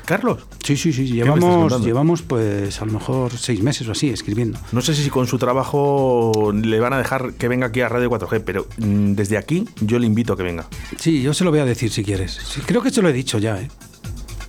Carlos. 0.08 0.40
Sí, 0.64 0.78
sí, 0.78 0.94
sí. 0.94 1.06
Llevamos, 1.06 1.84
llevamos 1.84 2.22
pues 2.22 2.82
a 2.82 2.86
lo 2.86 2.94
mejor 2.94 3.38
seis 3.38 3.62
meses 3.62 3.90
o 3.90 3.92
así 3.92 4.10
escribiendo. 4.10 4.58
No 4.72 4.82
sé 4.82 4.96
si 4.96 5.10
con 5.10 5.28
su 5.28 5.38
trabajo 5.38 6.54
le 6.54 6.80
van 6.80 6.94
a 6.94 6.98
dejar 6.98 7.34
que 7.34 7.50
venga 7.50 7.68
aquí 7.68 7.82
a 7.82 7.90
Radio 7.90 8.10
4G, 8.10 8.42
pero 8.46 8.68
mm, 8.78 9.14
desde 9.16 9.38
aquí 9.38 9.68
yo 9.82 10.00
le 10.00 10.08
invito 10.08 10.32
a 10.32 10.38
que 10.38 10.44
venga. 10.44 10.66
Sí, 10.98 11.22
yo 11.22 11.34
se 11.34 11.44
lo 11.44 11.52
voy 11.52 11.60
a 11.60 11.66
decir 11.66 11.92
si 11.92 12.06
quieres. 12.06 12.32
Sí, 12.32 12.62
creo 12.66 12.82
que 12.82 12.90
se 12.90 13.02
lo 13.02 13.10
he 13.10 13.14
dicho 13.14 13.38
ya, 13.38 13.60
¿eh? 13.60 13.70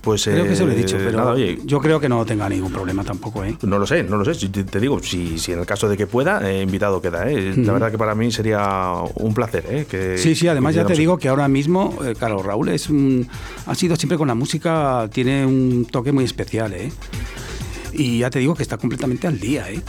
Pues 0.01 0.23
Creo 0.23 0.45
que 0.45 0.55
se 0.55 0.65
lo 0.65 0.71
he 0.71 0.75
eh, 0.75 0.77
dicho, 0.77 0.97
pero 0.97 1.17
nada, 1.17 1.31
oye, 1.31 1.59
yo 1.65 1.79
creo 1.79 1.99
que 1.99 2.07
no 2.07 2.25
tenga 2.25 2.47
ningún 2.47 2.71
problema 2.71 3.03
tampoco, 3.03 3.43
¿eh? 3.43 3.57
No 3.63 3.77
lo 3.77 3.85
sé, 3.85 4.03
no 4.03 4.17
lo 4.17 4.25
sé. 4.25 4.33
Si 4.33 4.49
te, 4.49 4.63
te 4.63 4.79
digo, 4.79 5.01
si, 5.03 5.37
si 5.37 5.51
en 5.51 5.59
el 5.59 5.65
caso 5.65 5.89
de 5.89 5.97
que 5.97 6.07
pueda, 6.07 6.49
eh, 6.49 6.61
invitado 6.61 7.01
queda. 7.01 7.29
¿eh? 7.29 7.53
La 7.57 7.73
verdad 7.73 7.91
que 7.91 7.97
para 7.97 8.15
mí 8.15 8.31
sería 8.31 8.93
un 9.15 9.33
placer. 9.33 9.65
¿eh? 9.69 9.85
Que, 9.89 10.17
Sí, 10.17 10.35
sí, 10.35 10.47
además 10.47 10.75
ya 10.75 10.85
te 10.85 10.93
digo 10.93 11.17
que 11.17 11.27
ahora 11.27 11.47
mismo, 11.47 11.97
eh, 12.03 12.15
claro, 12.17 12.41
Raúl 12.41 12.69
es 12.69 12.89
un, 12.89 13.27
ha 13.65 13.75
sido 13.75 13.95
siempre 13.95 14.17
con 14.17 14.27
la 14.27 14.35
música, 14.35 15.09
tiene 15.11 15.45
un 15.45 15.85
toque 15.85 16.11
muy 16.11 16.23
especial, 16.23 16.73
¿eh? 16.73 16.91
Y 17.91 18.19
ya 18.19 18.29
te 18.29 18.39
digo 18.39 18.55
que 18.55 18.63
está 18.63 18.77
completamente 18.77 19.27
al 19.27 19.39
día, 19.39 19.69
¿eh? 19.69 19.81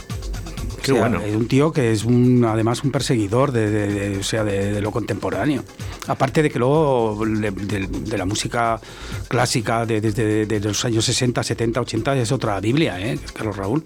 Qué 0.83 0.91
O 0.93 0.95
sea, 0.95 1.03
bueno. 1.07 1.21
Es 1.21 1.35
un 1.35 1.47
tío 1.47 1.71
que 1.71 1.91
es 1.91 2.03
un, 2.05 2.43
además 2.45 2.83
un 2.83 2.91
perseguidor 2.91 3.51
de, 3.51 3.69
de- 3.69 3.87
de- 4.09 4.17
o 4.17 4.23
sea, 4.23 4.43
de, 4.43 4.71
de 4.73 4.81
lo 4.81 4.91
contemporáneo. 4.91 5.63
Aparte 6.07 6.41
de 6.41 6.49
que 6.49 6.57
luego 6.59 7.23
de, 7.25 8.17
la 8.17 8.25
música 8.25 8.79
clásica 9.27 9.85
de- 9.85 10.01
desde 10.01 10.45
de 10.45 10.59
los 10.59 10.83
años 10.85 11.05
60, 11.05 11.43
70, 11.43 11.81
80 11.81 12.15
es 12.17 12.31
otra 12.31 12.59
Biblia, 12.59 12.99
¿eh? 12.99 13.19
Carlos 13.33 13.55
Raúl. 13.57 13.83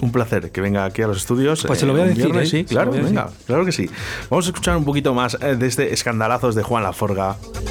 Un 0.00 0.12
placer 0.12 0.50
que 0.50 0.62
venga 0.62 0.86
aquí 0.86 1.02
a 1.02 1.06
los 1.06 1.18
estudios. 1.18 1.62
Pues 1.66 1.78
se 1.78 1.84
lo 1.86 1.92
voy 1.92 2.00
a 2.00 2.04
un 2.04 2.08
decir, 2.10 2.24
viernes, 2.24 2.48
¿eh? 2.54 2.58
Sí, 2.58 2.64
claro, 2.64 2.90
venga, 2.90 3.24
decir. 3.26 3.38
claro 3.46 3.64
que 3.66 3.72
sí. 3.72 3.90
Vamos 4.30 4.46
a 4.46 4.48
escuchar 4.48 4.76
un 4.78 4.84
poquito 4.86 5.12
más 5.12 5.36
eh, 5.42 5.56
de 5.56 5.66
este 5.66 5.92
escandalazos 5.92 6.54
de 6.54 6.62
Juan 6.62 6.82
Laforga. 6.84 7.36
It's 7.60 7.69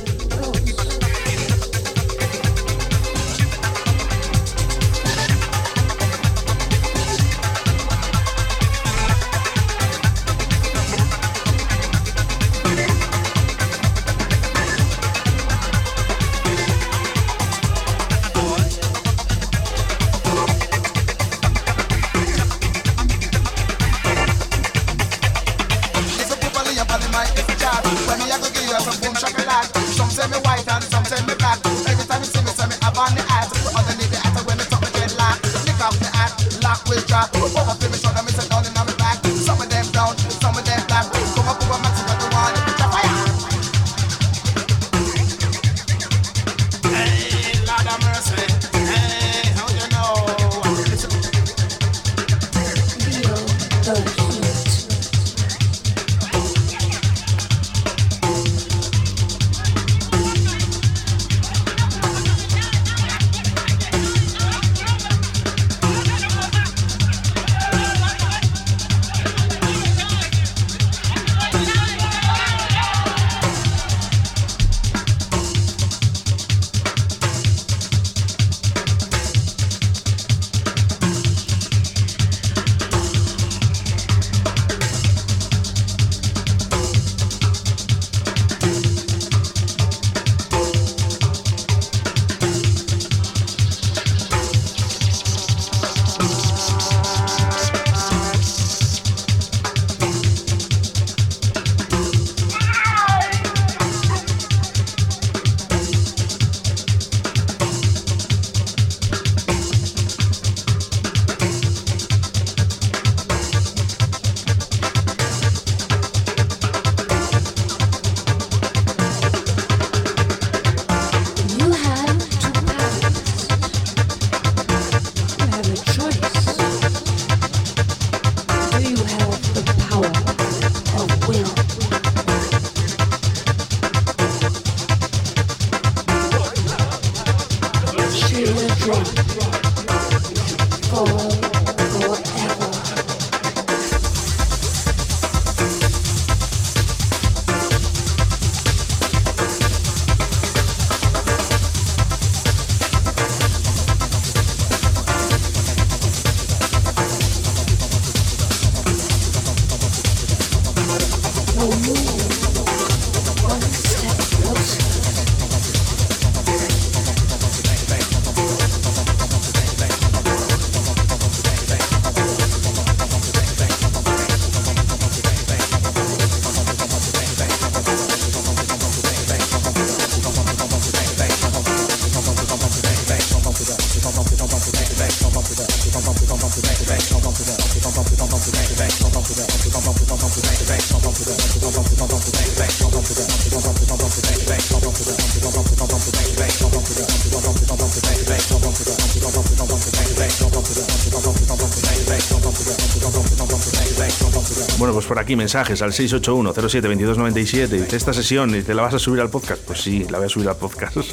aquí 205.29 205.35
mensajes 205.35 205.83
al 205.83 205.91
681-07-2297. 205.91 207.67
Dice, 207.67 207.95
esta 207.95 208.13
sesión, 208.13 208.51
dice, 208.51 208.73
¿la 208.73 208.81
vas 208.81 208.95
a 208.95 208.99
subir 208.99 209.21
al 209.21 209.29
podcast? 209.29 209.61
Pues 209.61 209.79
sí, 209.79 210.07
la 210.09 210.17
voy 210.17 210.25
a 210.25 210.29
subir 210.29 210.49
al 210.49 210.55
podcast. 210.55 210.97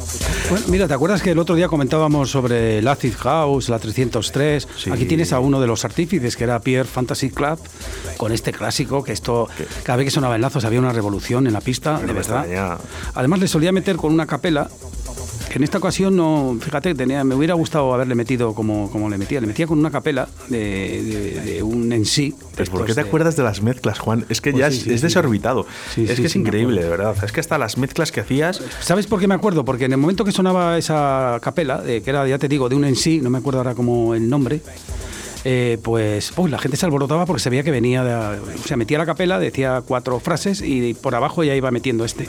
Bueno, 0.49 0.65
mira, 0.69 0.87
¿te 0.87 0.95
acuerdas 0.95 1.23
que 1.23 1.33
el 1.33 1.39
otro 1.41 1.57
día 1.57 1.67
comentábamos 1.67 2.31
sobre 2.31 2.79
el 2.79 2.87
Acid 2.87 3.15
House, 3.17 3.69
la 3.69 3.81
303? 3.81 4.69
Aquí 4.93 5.05
tienes 5.05 5.33
a 5.33 5.41
uno 5.41 5.61
de 5.61 5.67
los 5.67 5.85
artífices, 5.85 6.37
que 6.37 6.45
era 6.45 6.61
Pierre 6.61 6.89
Fantasy 6.89 7.31
Club, 7.31 7.59
con 8.17 8.31
este 8.31 8.53
clásico, 8.53 9.03
que 9.03 9.13
esto, 9.13 9.49
cada 9.83 9.97
vez 9.97 10.05
que 10.07 10.11
sonaba 10.13 10.37
en 10.37 10.43
lazos 10.43 10.65
había 10.65 10.79
una 10.79 10.93
revolución 10.93 11.49
en 11.49 11.53
la 11.53 11.61
pista, 11.61 11.99
de 11.99 12.13
verdad. 12.13 12.45
extraña. 12.47 12.79
Además 13.15 13.41
le 13.41 13.49
solía 13.49 13.73
meter 13.73 13.97
con 13.97 14.13
una 14.13 14.25
capela, 14.27 14.71
que 15.57 15.59
en 15.59 15.65
esta 15.65 15.79
ocasión 15.79 16.15
no, 16.15 16.59
fíjate, 16.61 16.95
tenía, 16.95 17.25
me 17.25 17.35
hubiera 17.35 17.55
gustado 17.55 17.95
haberle 17.95 18.15
metido 18.15 18.53
como, 18.55 18.91
como 18.91 19.09
le 19.09 19.17
metía. 19.17 19.41
Le 19.41 19.47
metía 19.47 19.67
con 19.67 19.79
una 19.79 19.91
capela 19.91 20.29
de, 20.49 20.59
de- 21.03 21.41
de 21.41 21.63
un 21.63 21.91
en 21.95 22.05
sí. 22.05 22.35
Pues 22.57 22.69
¿por 22.69 22.85
qué 22.85 22.93
te 22.93 23.01
acuerdas 23.01 23.37
de 23.37 23.43
las 23.43 23.63
mezclas, 23.63 23.99
Juan? 23.99 24.27
Es 24.29 24.43
que 24.43 24.51
Pues 24.51 24.61
ya 24.61 24.71
sí, 24.71 24.77
es, 24.77 24.83
sí, 24.85 24.93
es 24.93 25.01
sí. 25.01 25.07
desorbitado. 25.07 25.67
Es 25.97 26.21
que 26.21 26.27
es 26.27 26.37
increíble, 26.37 26.83
de 26.83 26.91
verdad. 26.91 27.17
Es 27.25 27.33
que 27.33 27.41
hasta 27.41 27.57
las 27.57 27.79
mezclas 27.79 28.13
que 28.13 28.21
hacías... 28.21 28.61
¿Sabes 28.81 29.07
por 29.07 29.19
qué 29.19 29.27
me 29.29 29.35
acuerdo? 29.35 29.65
Porque 29.65 29.87
en 29.87 29.93
el 29.93 29.99
momento 29.99 30.27
que 30.27 30.33
sonaba 30.33 30.77
esa 30.77 31.39
capela, 31.41 31.81
de- 31.81 32.03
que 32.03 32.11
era, 32.11 32.29
ya 32.29 32.37
te 32.39 32.49
digo, 32.49 32.69
de 32.69 32.77
un 32.77 32.85
en 32.85 32.95
sí, 32.97 33.21
no 33.23 33.31
me 33.31 33.39
acuerdo 33.39 33.61
ahora 33.61 33.75
como 33.75 34.15
el 34.15 34.29
nombre, 34.29 34.61
eh, 35.47 35.79
pues, 35.83 36.33
pues 36.35 36.51
la 36.53 36.59
gente 36.59 36.77
se 36.77 36.85
alborotaba 36.85 37.25
porque 37.25 37.41
sabía 37.41 37.63
que 37.63 37.71
venía, 37.71 38.05
de, 38.05 38.41
o 38.41 38.63
sea, 38.67 38.77
metía 38.77 38.99
la 38.99 39.07
capela, 39.07 39.39
decía 39.39 39.83
cuatro 39.87 40.21
frases 40.21 40.61
y 40.61 40.93
por 40.93 41.15
abajo 41.15 41.45
ya 41.45 41.55
iba 41.55 41.71
metiendo 41.71 42.05
este. 42.05 42.29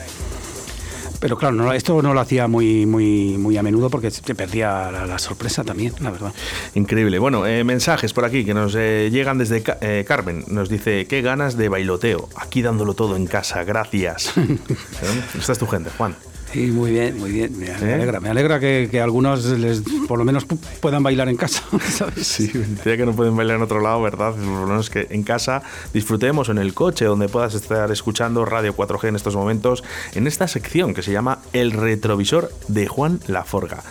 Pero 1.20 1.38
claro, 1.38 1.55
no, 1.55 1.74
esto 1.74 2.01
no 2.01 2.13
lo 2.13 2.20
hacía 2.20 2.47
muy, 2.47 2.86
muy, 2.86 3.38
muy 3.38 3.57
a 3.57 3.63
menudo 3.63 3.89
porque 3.89 4.11
se 4.11 4.36
perdía 4.36 4.91
la, 4.91 5.05
la 5.05 5.20
sorpresa 5.20 5.63
también, 5.63 5.93
la 5.99 6.11
verdad. 6.11 6.34
Increíble. 6.76 7.20
Bueno, 7.20 7.45
eh, 7.45 7.63
mensajes 7.63 8.13
por 8.13 8.26
aquí 8.26 8.45
que 8.45 8.53
nos 8.53 8.76
eh, 8.76 9.09
llegan 9.11 9.38
desde 9.38 9.63
eh, 9.82 10.05
Carmen. 10.07 10.43
Nos 10.47 10.70
dice, 10.70 11.07
qué 11.07 11.22
ganas 11.22 11.57
de 11.57 11.70
bailoteo. 11.70 12.30
Aquí 12.36 12.61
dándolo 12.61 12.93
todo 12.93 13.15
en 13.15 13.26
casa. 13.26 13.63
Gracias. 13.63 14.34
¿Eh? 14.38 15.22
Esta 15.38 15.53
es 15.53 15.59
tu 15.59 15.68
gente, 15.68 15.89
Juan. 15.97 16.15
Sí, 16.53 16.67
muy 16.67 16.91
bien, 16.91 17.17
muy 17.19 17.31
bien. 17.31 17.57
Me, 17.59 17.65
¿Eh? 17.67 17.93
alegra, 17.93 18.19
me 18.19 18.29
alegra 18.29 18.59
que, 18.59 18.87
que 18.89 19.01
algunos 19.01 19.43
les, 19.45 19.81
por 20.07 20.17
lo 20.17 20.25
menos 20.25 20.47
pu- 20.47 20.57
puedan 20.79 21.03
bailar 21.03 21.27
en 21.29 21.35
casa, 21.35 21.61
¿sabes? 21.89 22.25
Sí, 22.25 22.47
decía 22.47 22.95
que 22.97 23.05
no 23.05 23.13
pueden 23.13 23.35
bailar 23.35 23.57
en 23.57 23.63
otro 23.63 23.81
lado, 23.81 24.01
¿verdad? 24.01 24.31
Por 24.31 24.43
lo 24.61 24.65
menos 24.67 24.89
que 24.89 25.07
en 25.09 25.23
casa 25.23 25.61
disfrutemos 25.93 26.47
o 26.49 26.53
en 26.53 26.57
el 26.57 26.73
coche, 26.73 27.05
donde 27.05 27.27
puedas 27.27 27.53
estar 27.53 27.91
escuchando 27.91 28.45
Radio 28.45 28.75
4G 28.75 29.09
en 29.09 29.15
estos 29.17 29.35
momentos, 29.35 29.83
en 30.15 30.25
esta 30.25 30.47
sección 30.47 30.93
que 30.93 31.01
se 31.03 31.11
llama 31.11 31.39
El 31.53 31.71
retrovisor 31.71 32.49
de 32.69 32.87
Juan 32.87 33.19
Laforga. 33.27 33.83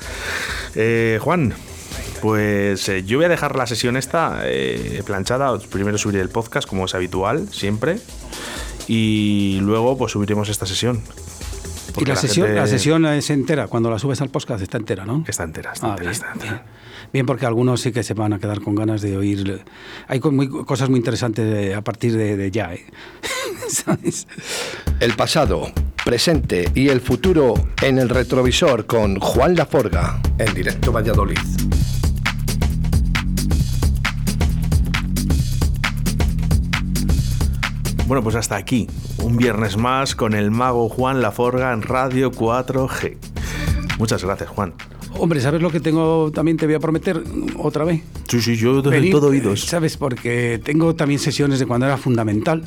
Eh, 0.75 1.19
Juan, 1.23 1.53
pues 2.23 2.89
eh, 2.89 3.05
yo 3.05 3.19
voy 3.19 3.27
a 3.27 3.29
dejar 3.29 3.55
la 3.57 3.67
sesión 3.67 3.97
esta 3.99 4.41
eh, 4.45 5.03
planchada. 5.05 5.57
Primero 5.59 5.99
subiré 5.99 6.21
el 6.23 6.31
podcast, 6.31 6.67
como 6.67 6.87
es 6.87 6.95
habitual, 6.95 7.49
siempre. 7.53 7.99
Y 8.89 9.59
luego 9.63 9.99
pues 9.99 10.13
subiremos 10.13 10.49
esta 10.49 10.65
sesión. 10.65 11.03
Y 11.99 12.05
la, 12.05 12.17
sesión, 12.17 12.47
gente- 12.47 12.61
la 12.61 12.67
sesión 12.67 13.07
es 13.07 13.31
entera, 13.31 13.67
cuando 13.69 13.91
la 13.91 13.99
subes 13.99 14.21
al 14.21 14.29
podcast 14.31 14.63
está 14.63 14.77
entera, 14.79 15.05
¿no? 15.05 15.25
Está 15.27 15.45
entera, 15.45 15.73
está 15.73 15.87
Ah, 15.87 15.91
entera, 15.91 16.11
bien, 16.11 16.13
está 16.13 16.33
entera. 16.33 16.53
bien. 16.53 16.63
Bien, 17.13 17.27
porque 17.27 17.47
algunos 17.47 17.81
sí 17.81 17.93
que 17.93 18.03
se 18.03 18.15
van 18.15 18.33
a 18.33 18.39
quedar 18.39 18.61
con 18.61 18.75
ganas 18.75 19.01
de 19.03 19.17
oír. 19.17 19.63
Hay 20.09 20.21
muy- 20.21 20.49
cosas 20.49 20.89
muy 20.91 20.99
interesantes 20.99 21.45
de- 21.49 21.75
a 21.75 21.83
partir 21.83 22.17
de, 22.17 22.37
de 22.37 22.51
ya, 22.51 22.75
¿eh? 22.75 22.85
¿sabes? 23.69 24.27
El 25.01 25.15
pasado, 25.15 25.71
presente 26.05 26.69
y 26.75 26.89
el 26.89 27.01
futuro 27.01 27.55
en 27.83 27.99
el 27.99 28.09
retrovisor 28.09 28.87
con 28.87 29.19
Juan 29.21 29.55
Laforga 29.57 30.21
en 30.39 30.53
directo 30.55 30.93
Valladolid. 30.93 31.39
Bueno, 38.07 38.23
pues 38.23 38.37
hasta 38.37 38.57
aquí. 38.57 38.87
Un 39.23 39.37
viernes 39.37 39.77
más 39.77 40.15
con 40.15 40.35
el 40.35 40.51
mago 40.51 40.89
Juan 40.89 41.21
Laforga 41.21 41.73
en 41.73 41.83
Radio 41.83 42.31
4G. 42.31 43.17
Muchas 43.99 44.23
gracias, 44.23 44.49
Juan. 44.51 44.75
Hombre, 45.19 45.41
¿sabes 45.41 45.63
lo 45.63 45.71
que 45.71 45.81
tengo? 45.81 46.31
También 46.33 46.57
te 46.57 46.67
voy 46.67 46.75
a 46.75 46.81
prometer 46.81 47.23
otra 47.59 47.85
vez. 47.85 48.03
Sí, 48.29 48.41
sí, 48.43 48.57
yo 48.57 48.83
Venir, 48.83 49.11
todo 49.13 49.29
eh, 49.29 49.31
oídos. 49.31 49.63
¿Sabes? 49.63 49.97
Porque 49.97 50.61
tengo 50.63 50.95
también 50.95 51.19
sesiones 51.19 51.59
de 51.59 51.67
cuando 51.67 51.87
era 51.87 51.97
fundamental. 51.97 52.63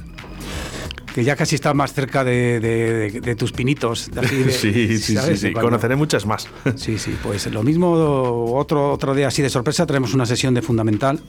Que 1.14 1.24
ya 1.24 1.36
casi 1.36 1.56
está 1.56 1.74
más 1.74 1.94
cerca 1.94 2.24
de, 2.24 2.60
de- 2.60 3.12
de- 3.12 3.22
de 3.22 3.36
tus 3.36 3.52
pinitos. 3.52 4.10
así 4.18 4.44
sí, 4.52 4.52
sí, 4.52 4.98
sí, 5.00 5.16
¿sabes? 5.16 5.40
sí. 5.40 5.52
Cuando- 5.52 5.70
Conoceré 5.70 5.96
muchas 5.96 6.26
más. 6.26 6.48
Sí, 6.76 6.98
sí, 6.98 7.16
pues 7.24 7.46
lo 7.52 7.64
mismo 7.64 7.92
otro, 8.56 8.92
otro 8.92 9.14
día 9.16 9.28
así 9.28 9.42
de 9.42 9.50
sorpresa 9.50 9.86
traemos 9.86 10.14
una 10.14 10.26
sesión 10.26 10.54
de 10.54 10.62
fundamental. 10.62 11.20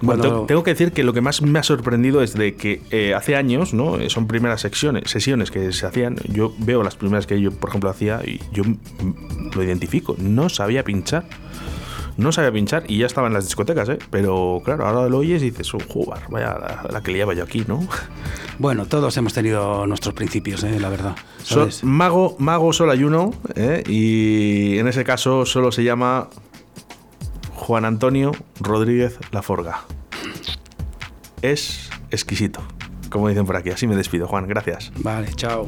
Bueno, 0.00 0.44
tengo- 0.46 0.62
que 0.62 0.70
decir 0.72 0.92
que 0.92 1.02
lo 1.04 1.12
que 1.12 1.20
más 1.20 1.40
me 1.42 1.58
ha 1.58 1.62
sorprendido 1.62 2.22
es 2.22 2.34
de 2.34 2.54
que 2.54 2.82
eh, 2.90 3.14
hace 3.14 3.36
años, 3.36 3.72
¿no? 3.74 3.98
Eh, 3.98 4.10
Son 4.10 4.26
primeras 4.26 4.60
secciones, 4.60 5.10
sesiones 5.10 5.50
que 5.50 5.72
se 5.72 5.86
hacían. 5.86 6.16
Yo 6.28 6.52
veo 6.58 6.82
las 6.82 6.96
primeras 6.96 7.26
que 7.26 7.40
yo, 7.40 7.50
por 7.52 7.70
ejemplo, 7.70 7.90
hacía 7.90 8.20
y 8.24 8.40
yo 8.52 8.64
lo 9.54 9.62
identifico. 9.62 10.14
No 10.18 10.48
sabía 10.48 10.84
pinchar. 10.84 11.24
No 12.16 12.30
sabía 12.30 12.52
pinchar 12.52 12.84
y 12.86 12.98
ya 12.98 13.06
estaba 13.06 13.26
en 13.26 13.32
las 13.34 13.44
discotecas, 13.44 13.88
¿eh? 13.88 13.98
Pero 14.10 14.62
claro, 14.64 14.86
ahora 14.86 15.08
lo 15.08 15.18
oyes 15.18 15.42
y 15.42 15.50
dices, 15.50 15.74
oh, 15.74 15.78
joder, 15.88 16.22
vaya 16.30 16.56
la, 16.60 16.86
la 16.92 17.02
que 17.02 17.10
liaba 17.12 17.34
yo 17.34 17.42
aquí, 17.44 17.64
¿no? 17.66 17.86
Bueno, 18.56 18.86
todos 18.86 19.16
hemos 19.16 19.34
tenido 19.34 19.84
nuestros 19.88 20.14
principios, 20.14 20.62
eh, 20.62 20.78
la 20.78 20.88
verdad. 20.88 21.16
So- 21.42 21.56
¿sabes? 21.56 21.82
mago, 21.82 22.36
mago 22.38 22.72
solo 22.72 22.92
hay 22.92 23.02
uno, 23.02 23.34
¿eh? 23.56 23.82
y 23.88 24.78
en 24.78 24.86
ese 24.86 25.02
caso 25.02 25.44
solo 25.44 25.72
se 25.72 25.82
llama 25.82 26.28
Juan 27.64 27.86
Antonio 27.86 28.32
Rodríguez 28.60 29.18
Laforga. 29.32 29.84
Es 31.40 31.88
exquisito, 32.10 32.60
como 33.08 33.30
dicen 33.30 33.46
por 33.46 33.56
aquí. 33.56 33.70
Así 33.70 33.86
me 33.86 33.96
despido, 33.96 34.28
Juan. 34.28 34.46
Gracias. 34.46 34.92
Vale, 34.98 35.32
chao. 35.34 35.66